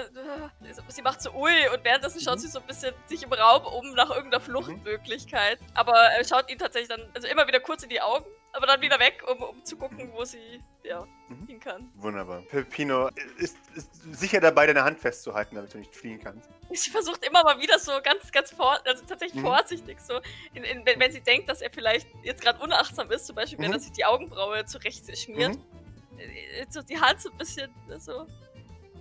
[0.89, 2.41] sie macht so ui und währenddessen schaut Mhm.
[2.41, 5.59] sie so ein bisschen sich im Raum um nach irgendeiner Fluchtmöglichkeit.
[5.75, 8.81] Aber äh, schaut ihn tatsächlich dann, also immer wieder kurz in die Augen, aber dann
[8.81, 11.47] wieder weg, um, um zu gucken, wo sie, ja, Mhm.
[11.47, 11.91] hin kann.
[11.95, 12.43] Wunderbar.
[12.43, 16.49] Peppino ist, ist sicher dabei, deine Hand festzuhalten, damit du nicht fliehen kannst.
[16.73, 19.47] Sie versucht immer mal wieder so ganz, ganz vor, also tatsächlich Mhm.
[19.47, 20.21] vorsichtig so,
[20.53, 23.59] in, in, wenn, wenn sie denkt, dass er vielleicht jetzt gerade unachtsam ist, zum Beispiel,
[23.59, 23.75] wenn Mhm.
[23.75, 26.19] er sich die Augenbraue zurecht schmiert, Mhm.
[26.19, 28.27] äh, so die Hand so ein bisschen so,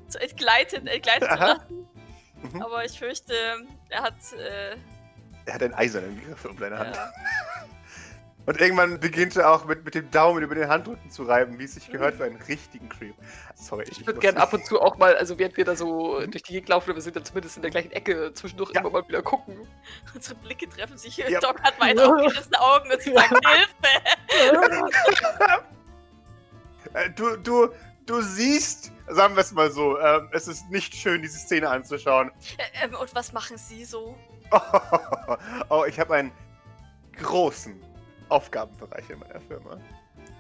[0.08, 1.48] so entgleiten, entgleiten zu Aha.
[1.54, 1.88] lassen.
[2.54, 2.62] Mhm.
[2.62, 3.34] Aber ich fürchte,
[3.90, 4.76] er hat, äh,
[5.46, 6.96] Er hat einen eisernen Griff um deine Hand.
[6.96, 7.12] ja,
[8.46, 11.64] Und irgendwann beginnt er auch mit, mit dem Daumen über den Handrücken zu reiben, wie
[11.64, 13.16] es sich gehört für einen richtigen Creep.
[13.56, 16.20] Sorry, Ich würde muss gerne ab und zu auch mal, also während wir da so
[16.26, 18.82] durch die Gegend laufen, oder wir sind dann zumindest in der gleichen Ecke, zwischendurch Ja.
[18.82, 19.66] immer mal wieder gucken.
[20.14, 21.16] unsere Blicke treffen sich.
[21.16, 21.40] Ja.
[21.40, 24.04] Doc hat weiter aufgerissene Augen und sie sagt, Hilfe!
[26.94, 27.70] Äh, Du, du,
[28.06, 32.32] du siehst, sagen wir es mal so, ähm, es ist nicht schön, diese Szene anzuschauen.
[32.58, 34.18] Äh, ähm, und was machen Sie so?
[35.70, 36.32] Oh, ich habe einen
[37.18, 37.82] großen
[38.30, 39.80] Aufgabenbereich in meiner Firma.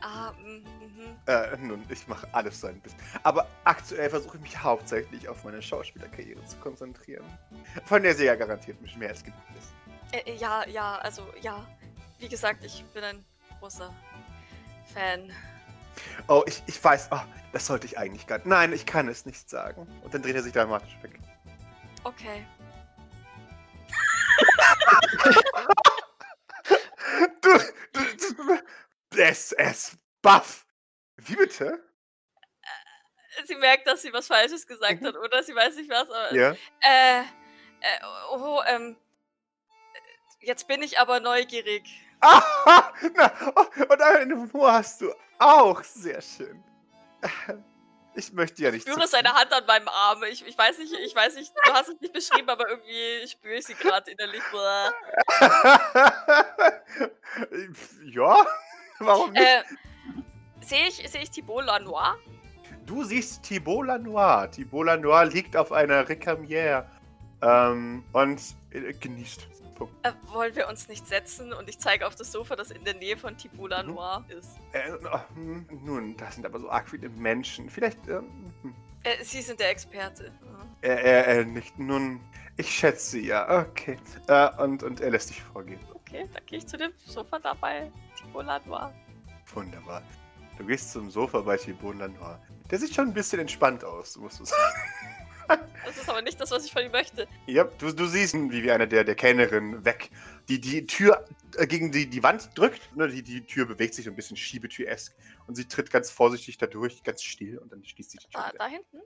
[0.01, 1.17] Ah, mm, mhm.
[1.25, 2.99] Äh, nun, ich mache alles so ein bisschen.
[3.23, 7.25] Aber aktuell versuche ich mich hauptsächlich auf meine Schauspielerkarriere zu konzentrieren.
[7.85, 9.73] Von der sie ja garantiert mich mehr als genug ist.
[10.13, 11.65] Äh, äh, ja, ja, also, ja.
[12.19, 13.25] Wie gesagt, ich bin ein
[13.59, 13.91] großer
[14.93, 15.31] Fan.
[16.27, 17.19] Oh, ich, ich weiß, oh,
[17.51, 18.47] das sollte ich eigentlich gar nicht.
[18.47, 19.87] Nein, ich kann es nicht sagen.
[20.03, 21.19] Und dann dreht er sich dramatisch weg.
[22.03, 22.45] Okay.
[27.41, 27.59] Du,
[27.93, 28.59] du,
[29.09, 30.65] du es, baff.
[31.17, 31.83] Wie bitte?
[33.45, 35.43] Sie merkt, dass sie was Falsches gesagt hat, oder?
[35.43, 36.31] Sie weiß nicht was, aber.
[36.31, 36.37] Mhm.
[36.37, 36.55] Ja.
[36.81, 38.97] Äh, äh, oh, ähm.
[40.39, 41.83] Jetzt bin ich aber neugierig.
[42.23, 43.31] Ah, na,
[43.89, 45.83] und einen Humor hast du auch.
[45.83, 46.63] Sehr schön.
[48.15, 48.87] Ich möchte ja Ich nicht.
[48.87, 50.21] spüre zu- seine Hand an meinem Arm.
[50.29, 53.55] Ich, ich weiß nicht, ich weiß nicht, du hast es nicht beschrieben, aber irgendwie spüre
[53.55, 54.43] ich sie gerade innerlich.
[58.05, 58.45] Ja,
[58.99, 59.41] warum nicht?
[59.41, 59.63] Äh,
[60.61, 62.15] sehe ich, sehe ich Thibault Lanois?
[62.85, 64.47] Du siehst Thibault Lanois.
[64.51, 66.85] Thibault Lanois liegt auf einer Recamière
[67.41, 68.39] ähm, und
[68.71, 69.47] äh, genießt.
[69.87, 70.05] Punkt.
[70.05, 71.53] Äh, wollen wir uns nicht setzen?
[71.53, 74.57] Und ich zeige auf das Sofa, das in der Nähe von Thibault Lanois ist.
[74.71, 74.91] Äh,
[75.35, 77.69] hm, nun, das sind aber so arg viele Menschen.
[77.69, 78.07] Vielleicht.
[78.07, 78.75] Ähm, hm.
[79.03, 80.31] Äh, sie sind der Experte.
[80.81, 81.77] Er, er, er nicht.
[81.77, 82.19] Nun,
[82.57, 83.61] ich schätze ja.
[83.61, 83.97] Okay.
[84.27, 85.79] Äh, und, und er lässt dich vorgehen.
[85.93, 87.91] Okay, dann gehe ich zu dem Sofa dabei.
[88.17, 88.91] Thibault Lanois.
[89.53, 90.01] Wunderbar.
[90.57, 92.37] Du gehst zum Sofa bei Thibault Lanois.
[92.69, 94.81] Der sieht schon ein bisschen entspannt aus, musst du sagen.
[95.85, 97.27] Das ist aber nicht das, was ich von ihm möchte.
[97.45, 100.09] Ja, du, du siehst, wie, wie einer der, der Kellnerin weg,
[100.49, 101.25] die die Tür
[101.57, 102.95] äh, gegen die, die Wand drückt.
[102.95, 105.15] Ne, die, die Tür bewegt sich so ein bisschen schiebetüresk.
[105.47, 107.57] Und sie tritt ganz vorsichtig da durch, ganz still.
[107.57, 108.57] Und dann schließt sich die Tür wieder.
[108.57, 109.01] da hinten?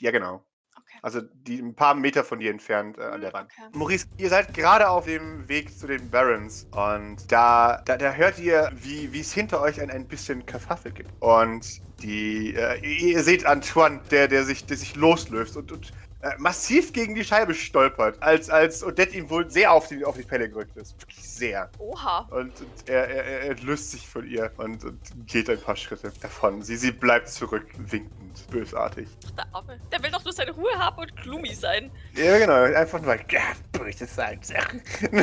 [0.00, 0.44] Ja, genau.
[0.78, 0.98] Okay.
[1.02, 3.52] Also die ein paar Meter von dir entfernt äh, an der Hm, Wand.
[3.52, 3.70] okay.
[3.72, 8.38] Maurice, ihr seid gerade auf dem Weg zu den Barons und da, da, da hört
[8.38, 11.10] ihr, wie es hinter euch ein, ein bisschen Kafaffel gibt.
[11.20, 15.92] Und die, äh, ihr seht Antoine, der, der, sich, der sich loslöst und, und
[16.38, 20.24] massiv gegen die Scheibe stolpert, als, als Odette ihm wohl sehr auf die, auf die
[20.24, 21.00] Pelle gerückt ist.
[21.00, 21.70] Wirklich sehr.
[21.78, 22.26] Oha.
[22.30, 26.12] Und, und er, er, er entlöst sich von ihr und, und geht ein paar Schritte
[26.20, 26.62] davon.
[26.62, 29.08] Sie, sie bleibt zurück, winkend, bösartig.
[29.26, 29.80] Ach, der Arme.
[29.92, 31.90] Der will doch nur seine Ruhe haben und gloomy sein.
[32.14, 33.42] Ja, genau, einfach nur, ja,
[33.72, 34.40] böse sein.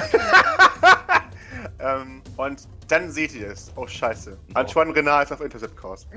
[1.79, 3.71] ähm, und dann seht ihr es.
[3.75, 4.37] Oh, scheiße.
[4.53, 6.07] Antoine Renard ist auf Intercept-Kurs.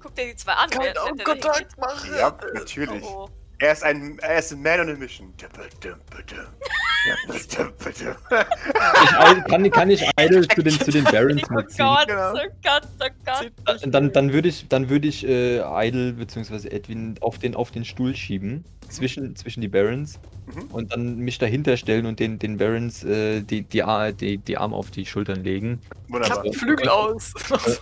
[0.00, 0.70] Guck dir die zwei an.
[0.70, 2.10] Der da Augenkontakt machen!
[2.16, 3.04] Ja, natürlich.
[3.04, 3.28] Oh,
[3.62, 5.32] Er ist ein, er ist ein Man on a Mission.
[5.38, 5.46] Ich
[9.46, 11.86] kann, kann ich Idle zu den, zu den Barons Oh mitziehen?
[11.86, 12.32] Gott, Genau.
[12.32, 13.80] oh Gott, oh Gott.
[13.86, 16.68] Dann, dann würde ich, dann würde ich äh, Idle bzw.
[16.70, 20.62] Edwin auf den, auf den Stuhl schieben, zwischen, zwischen die Barons Mhm.
[20.72, 24.58] und dann mich dahinter stellen und den, den Barons äh, die, die, Ar- die, die
[24.58, 25.80] Arme auf die Schultern legen.
[26.08, 26.40] Wunderbar.
[26.42, 27.32] Klappt die Flügel aus.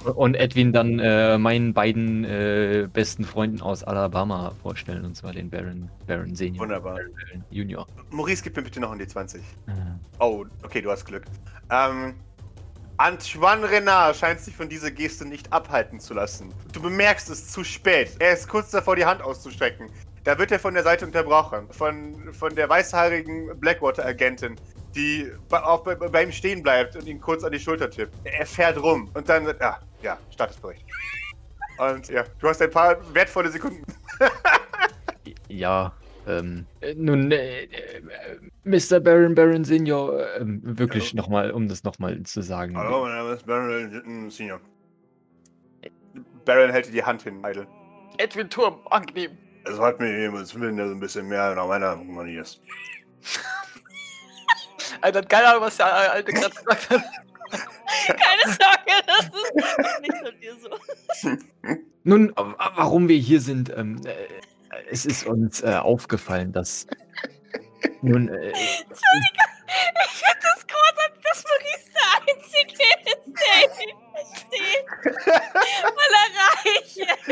[0.04, 5.32] Äh, und Edwin dann äh, meinen beiden äh, besten Freunden aus Alabama vorstellen, und zwar
[5.32, 6.64] den Baron, Baron Senior.
[6.64, 6.96] Wunderbar.
[6.96, 7.86] Baron, Junior.
[8.10, 9.36] Maurice, gib mir bitte noch ein D20.
[9.36, 9.40] Äh,
[10.18, 11.24] Oh, okay, du hast Glück.
[11.70, 12.14] Ähm,
[12.98, 16.52] Antoine Renard scheint sich von dieser Geste nicht abhalten zu lassen.
[16.72, 18.10] Du bemerkst es zu spät.
[18.18, 19.86] Er ist kurz davor, die Hand auszustrecken.
[20.24, 21.68] Da wird er von der Seite unterbrochen.
[21.70, 24.56] Von, von der weißhaarigen Blackwater-Agentin,
[24.94, 28.14] die bei, auch bei, bei ihm stehen bleibt und ihn kurz an die Schulter tippt.
[28.24, 30.84] Er fährt rum und dann sagt, ah, ja, Statusbericht.
[31.78, 33.84] Und ja, du hast ein paar wertvolle Sekunden.
[35.48, 35.92] Ja,
[36.26, 37.68] ähm, äh, nun, äh, äh,
[38.64, 39.00] Mr.
[39.00, 41.22] Baron Baron Senior, äh, wirklich Hallo.
[41.22, 42.76] nochmal, um das nochmal zu sagen.
[42.76, 44.60] Hallo, mein Name ist Baron Senior.
[46.44, 47.66] Baron hält dir die Hand hin, Idle.
[48.18, 49.32] Edwin Turm, angenehm.
[49.64, 52.60] Es hat mir jemand Willen, der so ein bisschen mehr nach meiner Manier ist.
[55.00, 57.02] Alter, keine Ahnung, was der Alte gerade gesagt hat.
[58.06, 61.76] Keine Sorge, das ist nicht von dir so.
[62.04, 64.14] Nun, warum wir hier sind, ähm, äh,
[64.90, 66.86] es ist uns äh, aufgefallen, dass
[68.02, 69.59] nun, äh, Entschuldigung,
[70.04, 74.86] ich finde das großartig, dass Maurice der Einzige ist, der ihn versteht.
[75.82, 77.28] Weil er reich ist.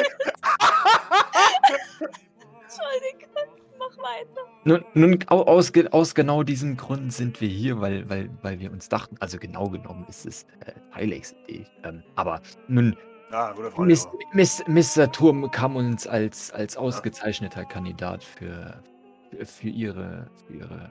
[2.63, 4.43] Entschuldigung, mach weiter.
[4.65, 8.61] nun, nun au- aus, ge- aus genau diesem Grund sind wir hier, weil, weil, weil
[8.61, 10.73] wir uns dachten, also genau genommen ist es äh,
[11.05, 11.67] Idee.
[11.85, 12.97] Ähm, aber nun,
[13.31, 13.55] Ah.
[13.77, 15.13] Miss, Miss, Mr.
[15.13, 18.83] Turm kam uns als, als ausgezeichneter Kandidat für,
[19.31, 20.91] für, für, ihre, für ihre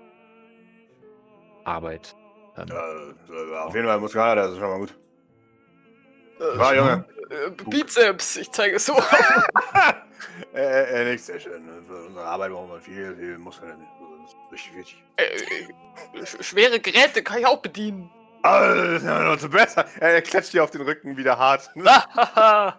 [1.67, 2.15] Arbeit.
[2.57, 4.97] Ähm, Äh, äh, auf jeden Fall Muskelkater, das ist schon mal gut.
[6.39, 7.05] Äh, Ah, Junge.
[7.29, 8.93] äh, Bizeps, ich zeige es so.
[10.53, 11.63] äh, äh, nichts sehr schön.
[11.87, 13.85] Für unsere Arbeit brauchen wir viel, viel Muskeln.
[14.23, 15.03] Das ist richtig wichtig.
[15.17, 15.23] äh,
[16.17, 18.09] äh, sch- schwere Geräte kann ich auch bedienen.
[18.43, 19.85] Ah, das ist ja noch zu besser.
[19.99, 21.69] Er, er klatscht dir auf den Rücken wieder hart.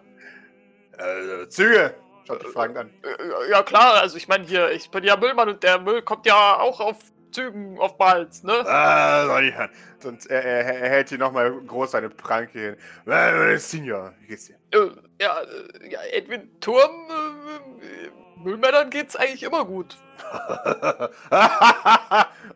[0.97, 1.95] Äh, Züge.
[2.27, 2.89] Schaut dich fragend an.
[3.03, 6.25] Äh, ja klar, also ich meine hier, ich bin ja Müllmann und der Müll kommt
[6.25, 6.97] ja auch auf
[7.31, 8.53] Zügen oftmals, ne?
[8.65, 9.69] Ah, soll ich hören.
[10.03, 13.11] Und er, er, er hält dir nochmal groß seine Pranke hin.
[13.11, 14.55] Äh, Senior, wie geht's dir?
[14.71, 18.11] Äh, ja, äh, ja, Edwin Turm, äh, äh,
[18.43, 19.97] Müllmännern geht's eigentlich immer gut.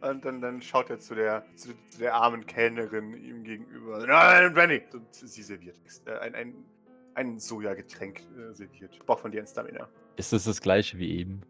[0.01, 4.05] und dann, dann schaut er zu der, zu, zu der armen Kellnerin ihm gegenüber.
[4.05, 4.83] Nein, Brandy!
[4.93, 6.65] Und sie serviert äh, ein, ein,
[7.15, 8.93] ein Sojagetränk äh, serviert.
[8.93, 9.89] Ich brauche von dir ein Stamina.
[10.15, 11.41] ist das das gleiche wie eben?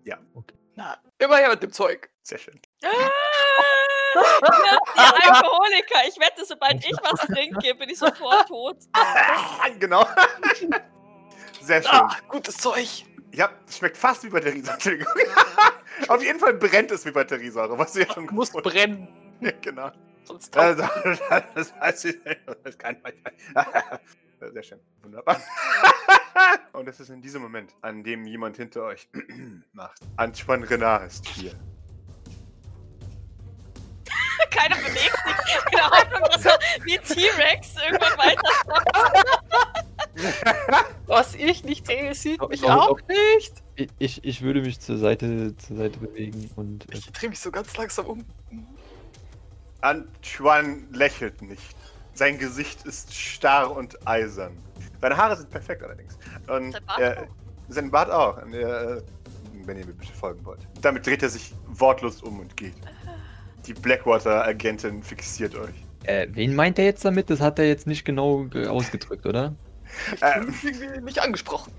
[0.76, 2.10] Na, immer her mit dem Zeug.
[2.24, 2.60] Sehr schön.
[2.84, 2.90] Ah,
[4.96, 8.78] Ihr Alkoholiker, ich wette, sobald ich was trinke, bin ich sofort tot.
[9.80, 10.06] genau.
[11.62, 11.92] Sehr schön.
[11.92, 13.06] Ah, gutes Zeug.
[13.34, 14.74] Ja, es schmeckt fast wie Batteriesäure.
[14.76, 15.14] Entschuldigung.
[16.08, 19.08] Auf jeden Fall brennt es wie Batteriesäure, was du ja schon Muss gefunden- brennen,
[19.40, 19.92] Ja, genau.
[20.26, 20.84] sonst Also,
[21.56, 22.18] das heißt,
[22.64, 23.14] das kann man.
[24.54, 24.80] Sehr schön.
[25.02, 25.42] Wunderbar.
[26.74, 29.08] Und es ist in diesem Moment, an dem jemand hinter euch
[29.74, 30.00] macht.
[30.18, 31.54] Antoine Renard ist hier.
[34.56, 35.10] Keiner bewegt sich.
[35.72, 38.52] In der Hoffnung, dass er wie T-Rex irgendwann weiter.
[41.08, 42.98] Was ich nicht sehe, sieht Oh, mich oh, auch oh.
[43.08, 43.64] nicht.
[43.76, 47.40] Ich- Ich, ich würde mich zur Seite, zur Seite bewegen und äh, Ich drehe mich
[47.40, 48.26] so ganz langsam um.
[49.82, 51.76] Antoine lächelt nicht.
[52.14, 54.58] Sein Gesicht ist starr und eisern.
[55.02, 56.18] Seine Haare sind perfekt allerdings.
[56.48, 57.28] Und Sein Bart er, auch.
[57.70, 58.42] sein Bart auch.
[58.44, 59.02] Und er, äh,
[59.66, 60.60] wenn ihr mir bitte folgen wollt.
[60.82, 62.76] Damit dreht er sich wortlos um und geht.
[63.66, 65.74] Die Blackwater-Agentin fixiert euch.
[66.06, 67.30] äh, wen meint er jetzt damit?
[67.30, 69.54] Das hat er jetzt nicht genau ge- ausgedrückt, oder?
[70.22, 71.72] Ähm, Ich bin irgendwie nicht angesprochen.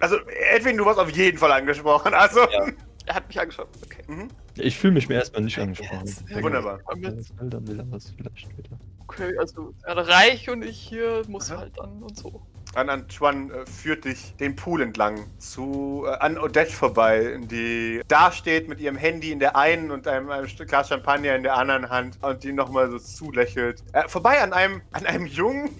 [0.00, 0.16] also,
[0.54, 2.14] Edwin, du warst auf jeden Fall angesprochen.
[2.14, 2.66] Also, Ja.
[3.06, 3.68] Er hat mich angeschaut.
[3.84, 4.02] Okay.
[4.06, 4.28] mhm.
[4.56, 6.06] Ich fühle mich mir erstmal nicht angesprochen.
[6.06, 6.24] Yes.
[6.30, 6.78] Er Wunderbar.
[6.90, 8.78] Dann will er was vielleicht später.
[9.06, 11.58] Okay, also er reich und ich hier muss Aha.
[11.60, 12.40] halt dann und so.
[12.74, 18.32] An Antoine äh, führt dich den Pool entlang zu äh, an Odette vorbei, die da
[18.32, 21.56] steht mit ihrem Handy in der einen und einem, einem Stück Glas Champagner in der
[21.56, 23.82] anderen Hand und die nochmal so zulächelt.
[23.92, 25.70] Äh, vorbei an einem an einem Jungen.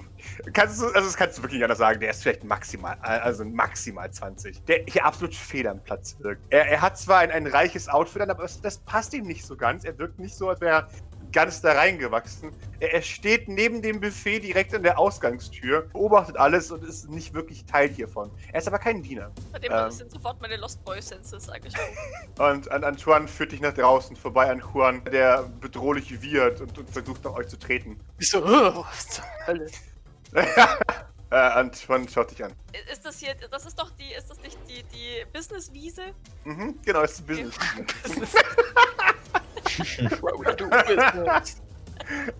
[0.52, 3.44] Kannst du, also das kannst du wirklich anders sagen, der ist vielleicht maximal, äh, also
[3.44, 4.64] maximal 20.
[4.64, 6.42] Der hier absolut fehl am Platz wirkt.
[6.50, 9.44] Er, er hat zwar ein, ein reiches Outfit an, aber das, das passt ihm nicht
[9.44, 9.84] so ganz.
[9.84, 10.88] Er wirkt nicht so, als wäre er
[11.34, 12.52] ganz da reingewachsen.
[12.80, 17.34] Er, er steht neben dem Buffet direkt an der Ausgangstür, beobachtet alles und ist nicht
[17.34, 18.30] wirklich Teil hiervon.
[18.52, 19.30] Er ist aber kein Diener.
[19.52, 19.90] Bei dem Ähm.
[19.90, 21.96] sind sofort meine Lost Boy Senses angesprochen.
[22.38, 26.90] Und an Antoine führt dich nach draußen, vorbei an Juan, der bedrohlich wird und, und
[26.90, 27.98] versucht nach euch zu treten.
[28.18, 29.66] Ich so, oh, was zur Hölle?
[30.34, 32.52] äh, Antoine schaut dich an.
[32.92, 36.02] Ist das hier, das ist doch die, ist das nicht die, die Business-Wiese?
[36.44, 37.54] Mhm, genau, ist ein Business.
[40.20, 41.62] Wow, du bist.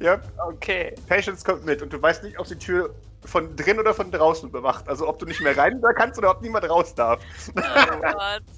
[0.00, 0.94] ja, Okay.
[1.08, 2.94] Patience kommt mit und du weißt nicht, ob die Tür
[3.24, 4.88] von drin oder von draußen bewacht.
[4.88, 7.20] Also ob du nicht mehr rein da kannst oder ob niemand raus darf.
[7.48, 7.52] Oh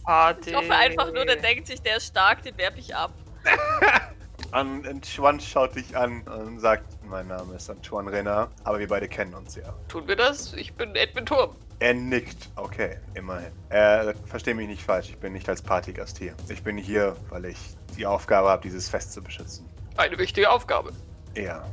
[0.05, 0.47] Gott.
[0.47, 3.12] Ich hoffe einfach nur, der denkt sich, der ist stark, den werf ich ab.
[4.53, 9.09] An Antoine schaut dich an und sagt, mein Name ist Antoine Renner, aber wir beide
[9.09, 9.75] kennen uns ja.
[9.89, 10.53] Tun wir das?
[10.55, 11.57] Ich bin Edmund Turm.
[11.79, 12.49] Er nickt.
[12.57, 13.53] Okay, immerhin.
[13.68, 16.35] Äh, versteh mich nicht falsch, ich bin nicht als Partygast hier.
[16.49, 17.59] Ich bin hier, weil ich
[17.97, 19.68] die Aufgabe habe, dieses Fest zu beschützen.
[19.97, 20.93] Eine wichtige Aufgabe.
[21.35, 21.64] Ja.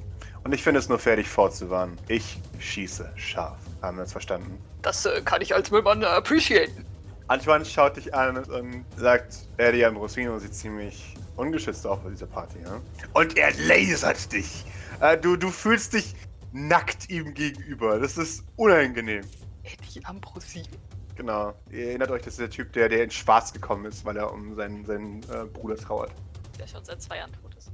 [0.43, 1.97] Und ich finde es nur fair, dich vorzuwarnen.
[2.09, 3.57] Ich schieße scharf.
[3.81, 4.61] Haben wir uns verstanden?
[4.81, 6.85] Das äh, kann ich als Müllmann äh, appreciaten.
[7.27, 12.57] Antoine schaut dich an und sagt, Eddie Ambrosino sieht ziemlich ungeschützt auf bei dieser Party,
[12.61, 12.81] ja?
[13.13, 14.65] Und er lasert dich.
[14.99, 16.13] Äh, du, du fühlst dich
[16.51, 17.99] nackt ihm gegenüber.
[17.99, 19.23] Das ist unangenehm.
[19.63, 20.67] Eddie Ambrosino.
[21.15, 21.53] Genau.
[21.69, 24.31] Ihr erinnert euch, das ist der Typ, der, der in Schwarz gekommen ist, weil er
[24.31, 26.11] um seinen, seinen äh, Bruder trauert.
[26.59, 27.71] Der schon seit zwei Jahren tot ist.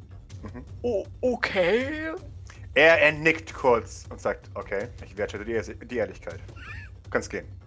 [0.82, 2.14] Oh, okay.
[2.74, 6.40] Er, er nickt kurz und sagt, okay, ich wertschätze die, die Ehrlichkeit.
[7.04, 7.48] Du kannst gehen.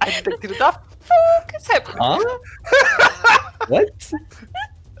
[0.00, 0.80] Also denkt ihr, du darfst?
[1.00, 1.98] Focus happen.
[1.98, 2.18] Ah?
[3.68, 3.90] What?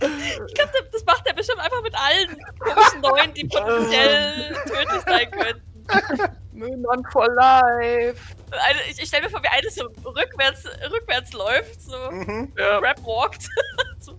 [0.00, 5.30] Ich glaube, das macht er bestimmt einfach mit allen komischen Neuen, die potenziell tödlich sein
[5.30, 5.73] könnten.
[6.52, 8.34] Müllmann for life.
[8.50, 12.52] Eine, ich ich stelle mir vor, wie eine so rückwärts, rückwärts läuft, so Mhm.
[12.56, 13.48] Ja, Rap walkt.
[14.00, 14.16] so,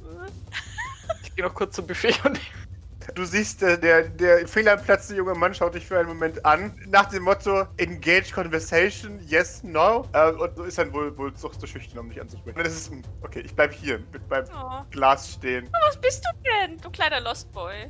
[1.24, 2.40] ich gehe noch kurz zum Buffet und
[3.14, 6.08] Du siehst, äh, der, der fehl am Platz, der junge Mann schaut dich für einen
[6.10, 10.08] Moment an, nach dem Motto, engage conversation, yes, no.
[10.14, 12.58] Äh, und so ist dann wohl, wohl so, so schüchtern, um dich anzusprechen.
[12.64, 12.92] Das ist,
[13.22, 14.82] okay, ich bleib hier mit meinem Oh.
[14.90, 15.70] Glas stehen.
[15.88, 17.90] Was bist du denn, du kleiner Lost Boy?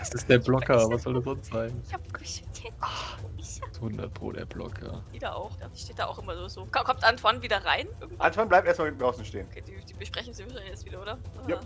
[0.00, 1.82] Das ist der Blocker, was soll das sonst sein?
[1.86, 2.72] Ich hab geschüttet.
[3.38, 5.02] Ich hab 100 Pro der Blocker.
[5.12, 5.50] wieder auch.
[5.60, 6.48] Ja, steht da auch immer so.
[6.48, 6.66] so.
[6.66, 7.86] Ko- Kommt Antoine wieder rein?
[8.00, 8.26] Irgendwann?
[8.26, 9.46] Antoine, bleib erstmal draußen stehen.
[9.50, 11.18] Okay, die, die besprechen sie wahrscheinlich jetzt wieder, oder?
[11.48, 11.60] Ja.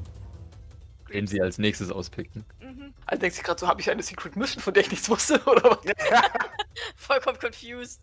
[1.15, 2.45] Den sie als nächstes auspicken.
[2.61, 2.93] Mhm.
[3.07, 5.41] Er denkt sich gerade so, habe ich eine Secret Mission, von der ich nichts wusste,
[5.47, 5.79] oder was?
[6.97, 8.01] Vollkommen confused.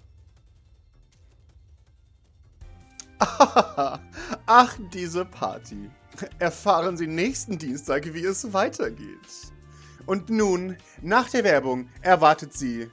[4.45, 5.89] Ach, diese Party.
[6.39, 9.51] Erfahren Sie nächsten Dienstag, wie es weitergeht.
[10.05, 12.89] Und nun, nach der Werbung, erwartet Sie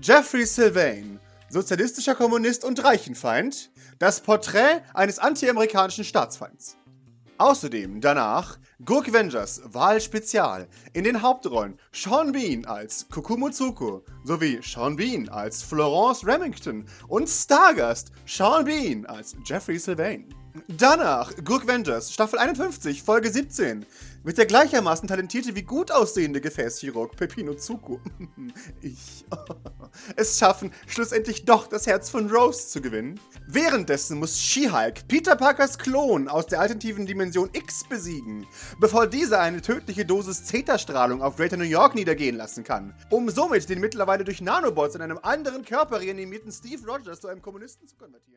[0.00, 6.76] Jeffrey Sylvain, sozialistischer Kommunist und Reichenfeind, das Porträt eines antiamerikanischen Staatsfeinds.
[7.38, 15.28] Außerdem danach Gurk Vengers Wahlspezial in den Hauptrollen Sean Bean als Kukumutsuko sowie Sean Bean
[15.28, 20.32] als Florence Remington und Stargast Sean Bean als Jeffrey Sylvain.
[20.68, 23.84] Danach Gurk Vengers Staffel 51 Folge 17
[24.22, 28.00] mit der gleichermaßen talentierte wie gut aussehende Gefäßchirurg Pepino Zuko.
[28.80, 29.24] ich.
[30.16, 33.18] es schaffen, schlussendlich doch das Herz von Rose zu gewinnen.
[33.48, 38.46] Währenddessen muss She-Hulk Peter Parkers Klon aus der alternativen Dimension X besiegen,
[38.78, 43.68] bevor dieser eine tödliche Dosis Zeta-Strahlung auf Greater New York niedergehen lassen kann, um somit
[43.68, 47.96] den mittlerweile durch Nanobots in einem anderen Körper reanimierten Steve Rogers zu einem Kommunisten zu
[47.96, 48.32] konvertieren.